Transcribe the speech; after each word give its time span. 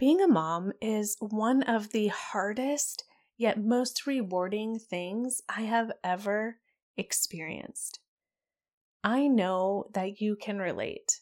Being 0.00 0.22
a 0.22 0.28
mom 0.28 0.72
is 0.80 1.18
one 1.20 1.62
of 1.64 1.90
the 1.90 2.06
hardest 2.06 3.04
yet 3.36 3.62
most 3.62 4.06
rewarding 4.06 4.78
things 4.78 5.42
I 5.46 5.60
have 5.64 5.92
ever 6.02 6.56
experienced. 6.96 8.00
I 9.04 9.28
know 9.28 9.90
that 9.92 10.22
you 10.22 10.36
can 10.36 10.58
relate. 10.58 11.20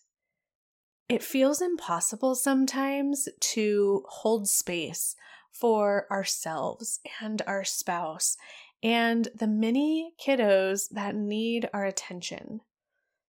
It 1.08 1.24
feels 1.24 1.60
impossible 1.60 2.36
sometimes 2.36 3.28
to 3.40 4.04
hold 4.08 4.48
space 4.48 5.16
for 5.50 6.06
ourselves 6.08 7.00
and 7.20 7.42
our 7.48 7.64
spouse 7.64 8.36
and 8.80 9.26
the 9.34 9.48
many 9.48 10.12
kiddos 10.24 10.88
that 10.90 11.16
need 11.16 11.68
our 11.74 11.84
attention. 11.84 12.60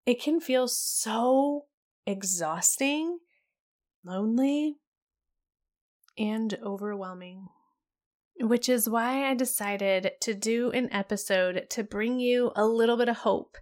It 0.05 0.21
can 0.21 0.41
feel 0.41 0.68
so 0.68 1.66
exhausting, 2.05 3.18
lonely, 4.05 4.75
and 6.20 6.55
overwhelming. 6.61 7.47
Which 8.41 8.69
is 8.69 8.89
why 8.89 9.29
I 9.29 9.33
decided 9.33 10.11
to 10.21 10.33
do 10.33 10.71
an 10.71 10.92
episode 10.93 11.68
to 11.71 11.83
bring 11.83 12.19
you 12.19 12.51
a 12.55 12.65
little 12.65 12.97
bit 12.97 13.09
of 13.09 13.18
hope, 13.18 13.57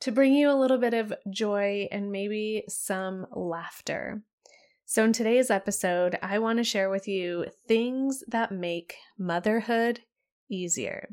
to 0.00 0.10
bring 0.10 0.34
you 0.34 0.50
a 0.50 0.58
little 0.58 0.78
bit 0.78 0.94
of 0.94 1.12
joy 1.30 1.88
and 1.92 2.10
maybe 2.10 2.64
some 2.68 3.26
laughter. 3.30 4.22
So, 4.84 5.04
in 5.04 5.12
today's 5.12 5.50
episode, 5.50 6.18
I 6.20 6.40
want 6.40 6.58
to 6.58 6.64
share 6.64 6.90
with 6.90 7.06
you 7.06 7.46
things 7.68 8.24
that 8.26 8.50
make 8.50 8.96
motherhood 9.16 10.00
easier. 10.50 11.10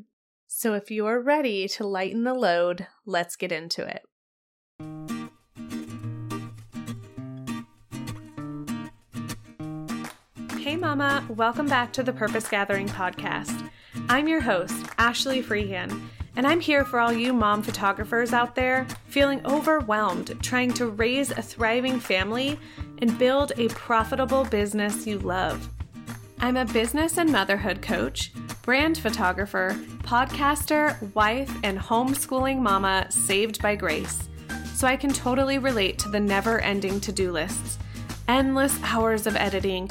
So, 0.48 0.74
if 0.74 0.90
you're 0.90 1.22
ready 1.22 1.68
to 1.68 1.86
lighten 1.86 2.24
the 2.24 2.34
load, 2.34 2.88
let's 3.06 3.36
get 3.36 3.52
into 3.52 3.86
it. 3.86 4.02
Mama, 10.80 11.26
welcome 11.30 11.66
back 11.66 11.92
to 11.92 12.04
the 12.04 12.12
Purpose 12.12 12.46
Gathering 12.46 12.86
podcast. 12.86 13.68
I'm 14.08 14.28
your 14.28 14.40
host, 14.40 14.86
Ashley 14.96 15.42
Freehan, 15.42 16.08
and 16.36 16.46
I'm 16.46 16.60
here 16.60 16.84
for 16.84 17.00
all 17.00 17.12
you 17.12 17.32
mom 17.32 17.64
photographers 17.64 18.32
out 18.32 18.54
there 18.54 18.86
feeling 19.08 19.44
overwhelmed 19.44 20.40
trying 20.40 20.72
to 20.74 20.86
raise 20.86 21.32
a 21.32 21.42
thriving 21.42 21.98
family 21.98 22.60
and 22.98 23.18
build 23.18 23.50
a 23.56 23.66
profitable 23.70 24.44
business 24.44 25.04
you 25.04 25.18
love. 25.18 25.68
I'm 26.38 26.56
a 26.56 26.64
business 26.64 27.18
and 27.18 27.32
motherhood 27.32 27.82
coach, 27.82 28.32
brand 28.62 28.98
photographer, 28.98 29.76
podcaster, 30.04 31.12
wife, 31.12 31.52
and 31.64 31.80
homeschooling 31.80 32.60
mama 32.60 33.10
saved 33.10 33.60
by 33.60 33.74
grace. 33.74 34.28
So 34.74 34.86
I 34.86 34.96
can 34.96 35.12
totally 35.12 35.58
relate 35.58 35.98
to 35.98 36.08
the 36.08 36.20
never 36.20 36.60
ending 36.60 37.00
to 37.00 37.10
do 37.10 37.32
lists 37.32 37.78
endless 38.28 38.78
hours 38.82 39.26
of 39.26 39.34
editing, 39.36 39.90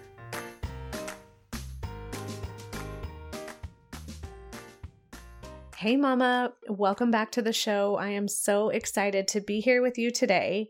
Hey, 5.81 5.95
Mama, 5.95 6.53
welcome 6.69 7.09
back 7.09 7.31
to 7.31 7.41
the 7.41 7.51
show. 7.51 7.95
I 7.95 8.09
am 8.09 8.27
so 8.27 8.69
excited 8.69 9.27
to 9.29 9.41
be 9.41 9.61
here 9.61 9.81
with 9.81 9.97
you 9.97 10.11
today. 10.11 10.69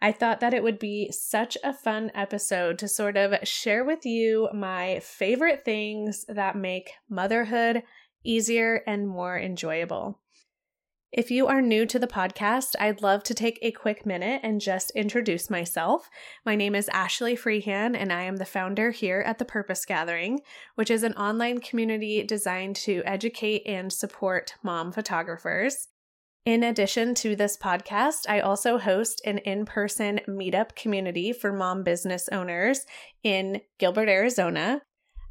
I 0.00 0.12
thought 0.12 0.38
that 0.38 0.54
it 0.54 0.62
would 0.62 0.78
be 0.78 1.10
such 1.10 1.58
a 1.64 1.74
fun 1.74 2.12
episode 2.14 2.78
to 2.78 2.86
sort 2.86 3.16
of 3.16 3.34
share 3.42 3.84
with 3.84 4.06
you 4.06 4.48
my 4.54 5.00
favorite 5.02 5.64
things 5.64 6.24
that 6.28 6.54
make 6.54 6.92
motherhood 7.10 7.82
easier 8.22 8.84
and 8.86 9.08
more 9.08 9.36
enjoyable. 9.36 10.20
If 11.12 11.30
you 11.30 11.46
are 11.46 11.60
new 11.60 11.84
to 11.84 11.98
the 11.98 12.06
podcast, 12.06 12.74
I'd 12.80 13.02
love 13.02 13.22
to 13.24 13.34
take 13.34 13.58
a 13.60 13.70
quick 13.70 14.06
minute 14.06 14.40
and 14.42 14.62
just 14.62 14.90
introduce 14.92 15.50
myself. 15.50 16.08
My 16.46 16.56
name 16.56 16.74
is 16.74 16.88
Ashley 16.88 17.36
Freehan, 17.36 17.94
and 17.94 18.10
I 18.10 18.22
am 18.22 18.36
the 18.36 18.46
founder 18.46 18.92
here 18.92 19.20
at 19.20 19.38
the 19.38 19.44
Purpose 19.44 19.84
Gathering, 19.84 20.40
which 20.74 20.90
is 20.90 21.02
an 21.02 21.12
online 21.12 21.60
community 21.60 22.22
designed 22.22 22.76
to 22.76 23.02
educate 23.04 23.60
and 23.66 23.92
support 23.92 24.54
mom 24.62 24.90
photographers. 24.90 25.88
In 26.46 26.62
addition 26.62 27.14
to 27.16 27.36
this 27.36 27.58
podcast, 27.58 28.20
I 28.26 28.40
also 28.40 28.78
host 28.78 29.20
an 29.26 29.36
in 29.36 29.66
person 29.66 30.18
meetup 30.26 30.74
community 30.76 31.34
for 31.34 31.52
mom 31.52 31.82
business 31.82 32.30
owners 32.32 32.86
in 33.22 33.60
Gilbert, 33.78 34.08
Arizona. 34.08 34.80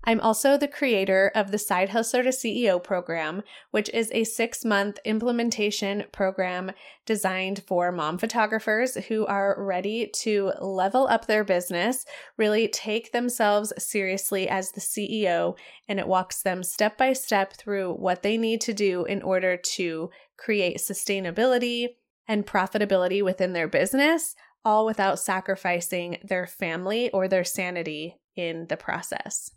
I'm 0.03 0.19
also 0.19 0.57
the 0.57 0.67
creator 0.67 1.31
of 1.35 1.51
the 1.51 1.59
Side 1.59 1.89
Hustler 1.89 2.23
to 2.23 2.29
CEO 2.29 2.83
program, 2.83 3.43
which 3.69 3.87
is 3.93 4.09
a 4.11 4.23
six 4.23 4.65
month 4.65 4.97
implementation 5.05 6.05
program 6.11 6.71
designed 7.05 7.61
for 7.67 7.91
mom 7.91 8.17
photographers 8.17 8.95
who 9.07 9.27
are 9.27 9.55
ready 9.59 10.09
to 10.21 10.53
level 10.59 11.07
up 11.07 11.27
their 11.27 11.43
business, 11.43 12.03
really 12.35 12.67
take 12.67 13.11
themselves 13.11 13.73
seriously 13.77 14.49
as 14.49 14.71
the 14.71 14.81
CEO, 14.81 15.55
and 15.87 15.99
it 15.99 16.07
walks 16.07 16.41
them 16.41 16.63
step 16.63 16.97
by 16.97 17.13
step 17.13 17.53
through 17.53 17.93
what 17.93 18.23
they 18.23 18.37
need 18.37 18.59
to 18.61 18.73
do 18.73 19.05
in 19.05 19.21
order 19.21 19.55
to 19.55 20.09
create 20.35 20.77
sustainability 20.77 21.89
and 22.27 22.47
profitability 22.47 23.23
within 23.23 23.53
their 23.53 23.67
business, 23.67 24.35
all 24.65 24.83
without 24.83 25.19
sacrificing 25.19 26.17
their 26.23 26.47
family 26.47 27.11
or 27.11 27.27
their 27.27 27.43
sanity 27.43 28.17
in 28.35 28.65
the 28.67 28.77
process. 28.77 29.51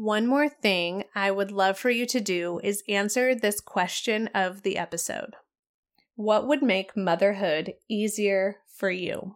One 0.00 0.26
more 0.26 0.48
thing 0.48 1.04
I 1.14 1.30
would 1.30 1.52
love 1.52 1.76
for 1.76 1.90
you 1.90 2.06
to 2.06 2.22
do 2.22 2.58
is 2.64 2.82
answer 2.88 3.34
this 3.34 3.60
question 3.60 4.28
of 4.28 4.62
the 4.62 4.78
episode 4.78 5.36
What 6.14 6.48
would 6.48 6.62
make 6.62 6.96
motherhood 6.96 7.74
easier 7.86 8.60
for 8.66 8.90
you? 8.90 9.34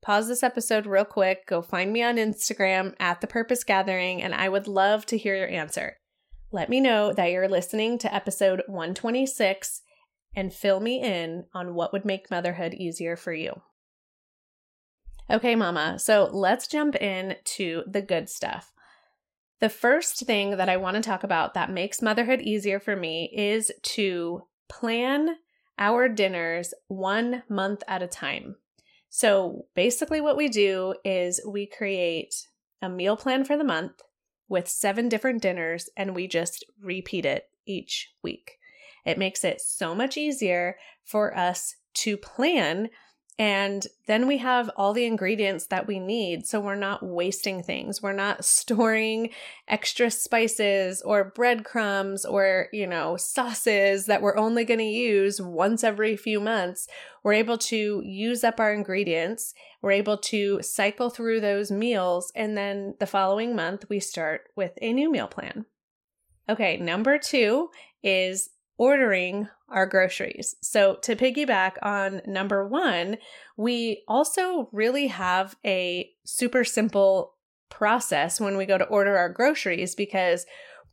Pause 0.00 0.28
this 0.28 0.42
episode 0.42 0.86
real 0.86 1.04
quick, 1.04 1.46
go 1.46 1.60
find 1.60 1.92
me 1.92 2.02
on 2.02 2.16
Instagram 2.16 2.94
at 2.98 3.20
The 3.20 3.26
Purpose 3.26 3.64
Gathering, 3.64 4.22
and 4.22 4.34
I 4.34 4.48
would 4.48 4.66
love 4.66 5.04
to 5.06 5.18
hear 5.18 5.36
your 5.36 5.50
answer. 5.50 5.98
Let 6.50 6.70
me 6.70 6.80
know 6.80 7.12
that 7.12 7.30
you're 7.30 7.46
listening 7.46 7.98
to 7.98 8.14
episode 8.14 8.62
126 8.68 9.82
and 10.34 10.54
fill 10.54 10.80
me 10.80 11.02
in 11.02 11.44
on 11.52 11.74
what 11.74 11.92
would 11.92 12.06
make 12.06 12.30
motherhood 12.30 12.72
easier 12.72 13.14
for 13.14 13.34
you. 13.34 13.60
Okay, 15.30 15.54
mama, 15.54 15.98
so 15.98 16.30
let's 16.32 16.66
jump 16.66 16.94
in 16.96 17.36
to 17.44 17.82
the 17.86 18.00
good 18.00 18.30
stuff. 18.30 18.72
The 19.60 19.68
first 19.68 20.26
thing 20.26 20.58
that 20.58 20.68
I 20.68 20.76
want 20.76 20.96
to 20.96 21.02
talk 21.02 21.24
about 21.24 21.54
that 21.54 21.70
makes 21.70 22.02
motherhood 22.02 22.42
easier 22.42 22.78
for 22.78 22.94
me 22.94 23.30
is 23.34 23.72
to 23.82 24.42
plan 24.68 25.36
our 25.78 26.08
dinners 26.08 26.74
one 26.88 27.42
month 27.48 27.82
at 27.88 28.02
a 28.02 28.06
time. 28.06 28.56
So 29.08 29.66
basically, 29.74 30.20
what 30.20 30.36
we 30.36 30.48
do 30.48 30.94
is 31.04 31.40
we 31.46 31.66
create 31.66 32.46
a 32.82 32.88
meal 32.88 33.16
plan 33.16 33.44
for 33.44 33.56
the 33.56 33.64
month 33.64 34.02
with 34.48 34.68
seven 34.68 35.08
different 35.08 35.40
dinners 35.42 35.88
and 35.96 36.14
we 36.14 36.28
just 36.28 36.64
repeat 36.80 37.24
it 37.24 37.48
each 37.66 38.12
week. 38.22 38.58
It 39.04 39.18
makes 39.18 39.44
it 39.44 39.60
so 39.60 39.94
much 39.94 40.16
easier 40.16 40.76
for 41.04 41.36
us 41.36 41.76
to 41.94 42.16
plan 42.16 42.90
and 43.38 43.86
then 44.06 44.26
we 44.26 44.38
have 44.38 44.70
all 44.76 44.94
the 44.94 45.04
ingredients 45.04 45.66
that 45.66 45.86
we 45.86 45.98
need. 45.98 46.46
So 46.46 46.58
we're 46.58 46.74
not 46.74 47.02
wasting 47.02 47.62
things. 47.62 48.02
We're 48.02 48.12
not 48.12 48.44
storing 48.46 49.30
extra 49.68 50.10
spices 50.10 51.02
or 51.02 51.32
breadcrumbs 51.34 52.24
or, 52.24 52.68
you 52.72 52.86
know, 52.86 53.18
sauces 53.18 54.06
that 54.06 54.22
we're 54.22 54.38
only 54.38 54.64
going 54.64 54.78
to 54.78 54.84
use 54.84 55.40
once 55.40 55.84
every 55.84 56.16
few 56.16 56.40
months. 56.40 56.88
We're 57.22 57.34
able 57.34 57.58
to 57.58 58.00
use 58.04 58.42
up 58.42 58.58
our 58.58 58.72
ingredients. 58.72 59.52
We're 59.82 59.92
able 59.92 60.16
to 60.18 60.62
cycle 60.62 61.10
through 61.10 61.40
those 61.40 61.70
meals. 61.70 62.32
And 62.34 62.56
then 62.56 62.94
the 63.00 63.06
following 63.06 63.54
month, 63.54 63.84
we 63.90 64.00
start 64.00 64.44
with 64.56 64.72
a 64.80 64.94
new 64.94 65.10
meal 65.10 65.28
plan. 65.28 65.66
Okay, 66.48 66.78
number 66.78 67.18
two 67.18 67.68
is 68.02 68.50
ordering 68.78 69.48
our 69.68 69.86
groceries. 69.86 70.54
So, 70.60 70.96
to 71.02 71.16
piggyback 71.16 71.72
on 71.82 72.22
number 72.26 72.66
one, 72.66 73.16
we 73.56 74.02
also 74.06 74.68
really 74.72 75.08
have 75.08 75.56
a 75.64 76.10
super 76.24 76.64
simple 76.64 77.34
process 77.68 78.40
when 78.40 78.56
we 78.56 78.66
go 78.66 78.78
to 78.78 78.84
order 78.84 79.16
our 79.16 79.28
groceries 79.28 79.94
because 79.94 80.46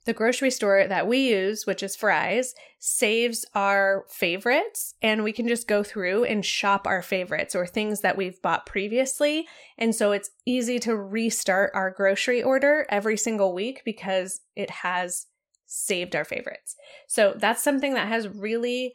the 0.06 0.14
grocery 0.14 0.52
store 0.52 0.86
that 0.88 1.08
we 1.08 1.30
use, 1.30 1.66
which 1.66 1.82
is 1.82 1.96
Fry's, 1.96 2.54
saves 2.80 3.46
our 3.56 4.06
favorites, 4.10 4.96
and 5.02 5.24
we 5.24 5.32
can 5.32 5.48
just 5.48 5.68
go 5.68 5.82
through 5.82 6.26
and 6.26 6.46
shop 6.46 6.86
our 6.86 7.02
favorites 7.02 7.56
or 7.56 7.66
things 7.66 8.02
that 8.02 8.18
we've 8.18 8.42
bought 8.42 8.66
previously. 8.66 9.48
And 9.78 9.96
so 9.96 10.12
it's 10.12 10.32
easy 10.46 10.78
to 10.80 10.96
restart 10.96 11.72
our 11.74 11.90
grocery 11.90 12.44
order 12.44 12.86
every 12.90 13.16
single 13.16 13.54
week 13.54 13.82
because 13.86 14.42
it 14.56 14.70
has 14.70 15.28
saved 15.74 16.16
our 16.16 16.24
favorites. 16.24 16.76
So 17.08 17.34
that's 17.36 17.64
something 17.64 17.96
that 17.96 18.08
has 18.08 18.28
really 18.28 18.94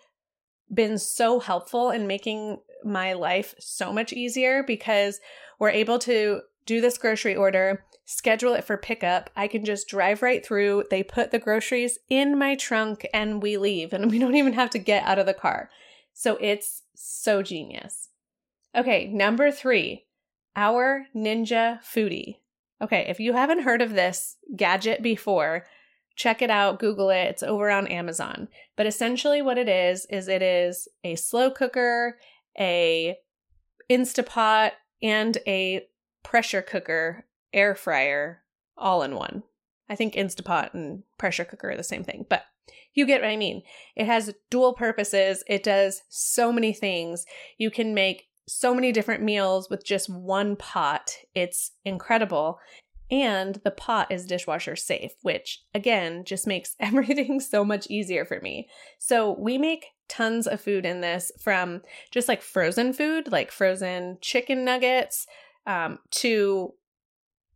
been 0.72 0.96
so 0.96 1.40
helpful 1.40 1.90
in 1.90 2.06
making 2.06 2.58
my 2.84 3.14
life 3.14 3.54
so 3.58 3.92
much 3.92 4.12
easier 4.12 4.62
because 4.62 5.18
we're 5.58 5.70
able 5.70 5.98
to 6.00 6.42
do 6.66 6.80
this 6.80 6.96
grocery 6.96 7.34
order, 7.34 7.84
schedule 8.04 8.54
it 8.54 8.62
for 8.62 8.76
pickup. 8.76 9.28
I 9.34 9.48
can 9.48 9.64
just 9.64 9.88
drive 9.88 10.22
right 10.22 10.44
through. 10.44 10.84
They 10.88 11.02
put 11.02 11.32
the 11.32 11.40
groceries 11.40 11.98
in 12.08 12.38
my 12.38 12.54
trunk 12.54 13.04
and 13.12 13.42
we 13.42 13.56
leave, 13.56 13.92
and 13.92 14.08
we 14.10 14.20
don't 14.20 14.36
even 14.36 14.52
have 14.52 14.70
to 14.70 14.78
get 14.78 15.04
out 15.04 15.18
of 15.18 15.26
the 15.26 15.34
car. 15.34 15.70
So 16.12 16.38
it's 16.40 16.82
so 16.94 17.42
genius. 17.42 18.08
Okay, 18.76 19.06
number 19.06 19.50
three, 19.50 20.04
our 20.54 21.06
Ninja 21.16 21.82
Foodi. 21.82 22.36
Okay, 22.80 23.06
if 23.08 23.18
you 23.18 23.32
haven't 23.32 23.62
heard 23.62 23.82
of 23.82 23.94
this 23.94 24.36
gadget 24.54 25.02
before, 25.02 25.64
check 26.18 26.42
it 26.42 26.50
out, 26.50 26.80
Google 26.80 27.10
it. 27.10 27.28
It's 27.28 27.44
over 27.44 27.70
on 27.70 27.86
Amazon. 27.86 28.48
But 28.76 28.86
essentially, 28.86 29.40
what 29.40 29.56
it 29.56 29.68
is, 29.68 30.04
is 30.10 30.26
it 30.26 30.42
is 30.42 30.88
a 31.04 31.14
slow 31.14 31.50
cooker, 31.50 32.18
a 32.58 33.16
Instapot, 33.88 34.72
and 35.00 35.38
a 35.46 35.86
pressure 36.24 36.60
cooker, 36.60 37.24
air 37.54 37.76
fryer, 37.76 38.42
all 38.76 39.02
in 39.02 39.14
one. 39.14 39.44
I 39.88 39.94
think 39.94 40.14
Instapot 40.14 40.74
and 40.74 41.04
pressure 41.18 41.44
cooker 41.44 41.70
are 41.70 41.76
the 41.76 41.84
same 41.84 42.02
thing, 42.02 42.26
but 42.28 42.42
you 42.94 43.06
get 43.06 43.22
what 43.22 43.30
I 43.30 43.36
mean. 43.36 43.62
It 43.94 44.06
has 44.06 44.34
dual 44.50 44.74
purposes. 44.74 45.44
It 45.46 45.62
does 45.62 46.02
so 46.08 46.52
many 46.52 46.72
things. 46.72 47.26
You 47.56 47.70
can 47.70 47.94
make 47.94 48.24
so 48.48 48.74
many 48.74 48.90
different 48.92 49.22
meals 49.22 49.70
with 49.70 49.84
just 49.84 50.10
one 50.10 50.56
pot. 50.56 51.16
It's 51.34 51.72
incredible. 51.84 52.58
And 53.10 53.56
the 53.64 53.70
pot 53.70 54.12
is 54.12 54.26
dishwasher 54.26 54.76
safe, 54.76 55.12
which 55.22 55.62
again 55.74 56.24
just 56.24 56.46
makes 56.46 56.76
everything 56.80 57.40
so 57.40 57.64
much 57.64 57.86
easier 57.88 58.24
for 58.24 58.40
me. 58.40 58.68
So 58.98 59.36
we 59.38 59.58
make 59.58 59.86
tons 60.08 60.46
of 60.46 60.60
food 60.60 60.86
in 60.86 61.00
this 61.00 61.30
from 61.38 61.82
just 62.10 62.28
like 62.28 62.42
frozen 62.42 62.92
food, 62.92 63.30
like 63.30 63.50
frozen 63.50 64.18
chicken 64.20 64.64
nuggets, 64.64 65.26
um, 65.66 65.98
to 66.10 66.74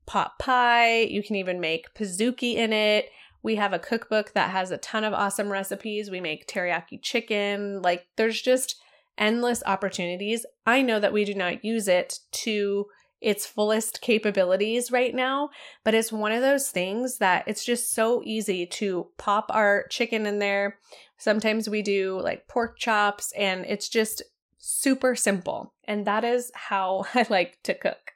pot 0.06 0.38
pie. 0.38 1.00
You 1.00 1.22
can 1.22 1.37
even 1.37 1.60
make 1.60 1.94
pizookie 1.94 2.56
in 2.56 2.72
it. 2.72 3.08
We 3.43 3.56
have 3.56 3.72
a 3.72 3.78
cookbook 3.78 4.32
that 4.34 4.50
has 4.50 4.70
a 4.70 4.78
ton 4.78 5.05
of 5.05 5.12
awesome 5.12 5.50
recipes. 5.50 6.10
We 6.10 6.20
make 6.20 6.46
teriyaki 6.46 7.02
chicken. 7.02 7.82
Like, 7.82 8.06
there's 8.16 8.40
just 8.40 8.81
endless 9.19 9.62
opportunities. 9.66 10.46
I 10.66 10.82
know 10.82 11.00
that 11.00 11.12
we 11.12 11.25
do 11.25 11.34
not 11.34 11.64
use 11.64 11.88
it 11.88 12.20
to 12.32 12.87
its 13.22 13.46
fullest 13.46 14.00
capabilities 14.00 14.90
right 14.90 15.14
now, 15.14 15.50
but 15.84 15.94
it's 15.94 16.12
one 16.12 16.32
of 16.32 16.42
those 16.42 16.69
things 16.69 17.19
that 17.19 17.44
it's 17.46 17.64
just 17.64 17.94
so 17.94 18.20
easy 18.24 18.66
to 18.66 19.06
pop 19.16 19.46
our 19.50 19.86
chicken 19.88 20.26
in 20.26 20.40
there. 20.40 20.78
Sometimes 21.16 21.69
we 21.69 21.82
do 21.82 22.20
like 22.20 22.48
pork 22.48 22.78
chops, 22.78 23.32
and 23.36 23.64
it's 23.66 23.88
just 23.88 24.22
super 24.58 25.14
simple. 25.14 25.72
And 25.84 26.06
that 26.06 26.24
is 26.24 26.50
how 26.54 27.04
I 27.14 27.26
like 27.30 27.62
to 27.62 27.74
cook. 27.74 28.12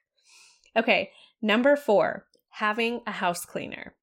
Okay, 0.76 1.10
number 1.40 1.76
four, 1.76 2.26
having 2.50 3.00
a 3.06 3.12
house 3.12 3.44
cleaner. 3.44 3.94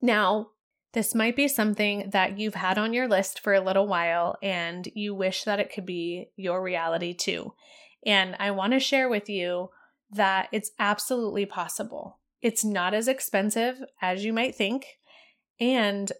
Now, 0.00 0.50
this 0.92 1.14
might 1.14 1.34
be 1.34 1.48
something 1.48 2.10
that 2.10 2.38
you've 2.38 2.54
had 2.54 2.78
on 2.78 2.94
your 2.94 3.08
list 3.08 3.40
for 3.40 3.52
a 3.52 3.60
little 3.60 3.88
while 3.88 4.36
and 4.40 4.88
you 4.94 5.12
wish 5.12 5.42
that 5.42 5.58
it 5.58 5.72
could 5.72 5.84
be 5.84 6.28
your 6.36 6.62
reality 6.62 7.12
too. 7.12 7.52
And 8.06 8.36
I 8.38 8.52
want 8.52 8.74
to 8.74 8.80
share 8.80 9.08
with 9.08 9.28
you 9.28 9.70
that 10.14 10.48
it's 10.52 10.70
absolutely 10.78 11.46
possible. 11.46 12.18
It's 12.42 12.64
not 12.64 12.94
as 12.94 13.08
expensive 13.08 13.82
as 14.02 14.24
you 14.24 14.32
might 14.32 14.54
think. 14.54 14.98
And 15.60 16.12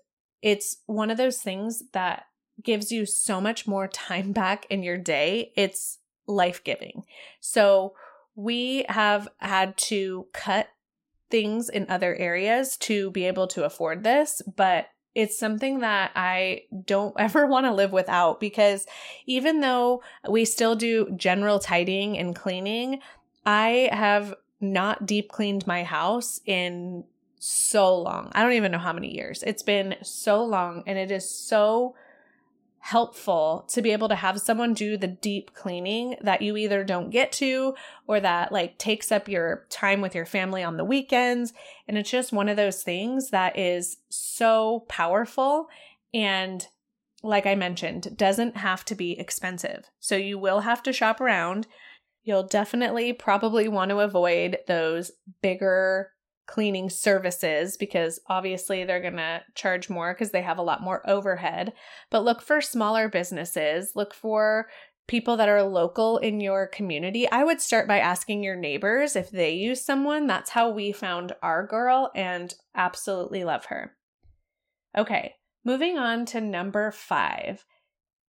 it's 0.42 0.76
one 0.86 1.10
of 1.10 1.16
those 1.16 1.38
things 1.38 1.82
that 1.92 2.24
gives 2.62 2.92
you 2.92 3.06
so 3.06 3.40
much 3.40 3.66
more 3.66 3.88
time 3.92 4.32
back 4.32 4.66
in 4.70 4.82
your 4.82 4.98
day. 4.98 5.52
It's 5.56 5.98
life 6.26 6.62
giving. 6.64 7.04
So, 7.40 7.94
we 8.36 8.84
have 8.88 9.28
had 9.38 9.76
to 9.76 10.26
cut 10.32 10.68
things 11.30 11.68
in 11.68 11.86
other 11.88 12.14
areas 12.16 12.76
to 12.76 13.10
be 13.12 13.26
able 13.26 13.46
to 13.48 13.64
afford 13.64 14.02
this, 14.02 14.42
but 14.56 14.88
it's 15.14 15.38
something 15.38 15.80
that 15.80 16.10
I 16.14 16.62
don't 16.84 17.14
ever 17.18 17.46
want 17.46 17.66
to 17.66 17.72
live 17.72 17.92
without 17.92 18.40
because 18.40 18.86
even 19.26 19.60
though 19.60 20.02
we 20.28 20.44
still 20.44 20.74
do 20.74 21.10
general 21.16 21.58
tidying 21.58 22.18
and 22.18 22.34
cleaning, 22.34 23.00
I 23.46 23.88
have 23.92 24.34
not 24.60 25.06
deep 25.06 25.30
cleaned 25.30 25.66
my 25.66 25.84
house 25.84 26.40
in 26.46 27.04
so 27.38 28.00
long. 28.00 28.30
I 28.32 28.42
don't 28.42 28.54
even 28.54 28.72
know 28.72 28.78
how 28.78 28.92
many 28.92 29.14
years. 29.14 29.42
It's 29.42 29.62
been 29.62 29.96
so 30.02 30.42
long 30.44 30.82
and 30.86 30.98
it 30.98 31.10
is 31.10 31.28
so 31.28 31.94
helpful 32.78 33.64
to 33.68 33.80
be 33.80 33.92
able 33.92 34.08
to 34.08 34.14
have 34.14 34.38
someone 34.40 34.74
do 34.74 34.96
the 34.96 35.06
deep 35.06 35.54
cleaning 35.54 36.16
that 36.20 36.42
you 36.42 36.54
either 36.54 36.84
don't 36.84 37.08
get 37.08 37.32
to 37.32 37.74
or 38.06 38.20
that 38.20 38.52
like 38.52 38.76
takes 38.76 39.10
up 39.10 39.26
your 39.26 39.64
time 39.70 40.02
with 40.02 40.14
your 40.14 40.26
family 40.26 40.62
on 40.62 40.76
the 40.76 40.84
weekends 40.84 41.54
and 41.88 41.96
it's 41.96 42.10
just 42.10 42.30
one 42.30 42.46
of 42.46 42.58
those 42.58 42.82
things 42.82 43.30
that 43.30 43.58
is 43.58 43.96
so 44.10 44.84
powerful 44.86 45.66
and 46.12 46.68
like 47.22 47.46
I 47.46 47.54
mentioned 47.54 48.16
doesn't 48.16 48.58
have 48.58 48.84
to 48.84 48.94
be 48.94 49.18
expensive. 49.18 49.90
So 49.98 50.14
you 50.14 50.38
will 50.38 50.60
have 50.60 50.82
to 50.82 50.92
shop 50.92 51.20
around. 51.20 51.66
You'll 52.24 52.46
definitely 52.46 53.12
probably 53.12 53.68
want 53.68 53.90
to 53.90 54.00
avoid 54.00 54.58
those 54.66 55.12
bigger 55.42 56.10
cleaning 56.46 56.90
services 56.90 57.76
because 57.76 58.20
obviously 58.28 58.84
they're 58.84 59.00
going 59.00 59.16
to 59.16 59.42
charge 59.54 59.88
more 59.88 60.12
because 60.12 60.30
they 60.30 60.42
have 60.42 60.58
a 60.58 60.62
lot 60.62 60.82
more 60.82 61.08
overhead. 61.08 61.72
But 62.10 62.24
look 62.24 62.42
for 62.42 62.60
smaller 62.60 63.08
businesses, 63.08 63.92
look 63.94 64.14
for 64.14 64.68
people 65.06 65.36
that 65.36 65.48
are 65.48 65.62
local 65.62 66.18
in 66.18 66.40
your 66.40 66.66
community. 66.66 67.30
I 67.30 67.44
would 67.44 67.60
start 67.60 67.86
by 67.86 67.98
asking 67.98 68.42
your 68.42 68.56
neighbors 68.56 69.16
if 69.16 69.30
they 69.30 69.52
use 69.52 69.84
someone. 69.84 70.26
That's 70.26 70.50
how 70.50 70.70
we 70.70 70.92
found 70.92 71.34
our 71.42 71.66
girl 71.66 72.10
and 72.14 72.54
absolutely 72.74 73.44
love 73.44 73.66
her. 73.66 73.96
Okay, 74.96 75.34
moving 75.64 75.98
on 75.98 76.24
to 76.26 76.40
number 76.40 76.90
five 76.90 77.64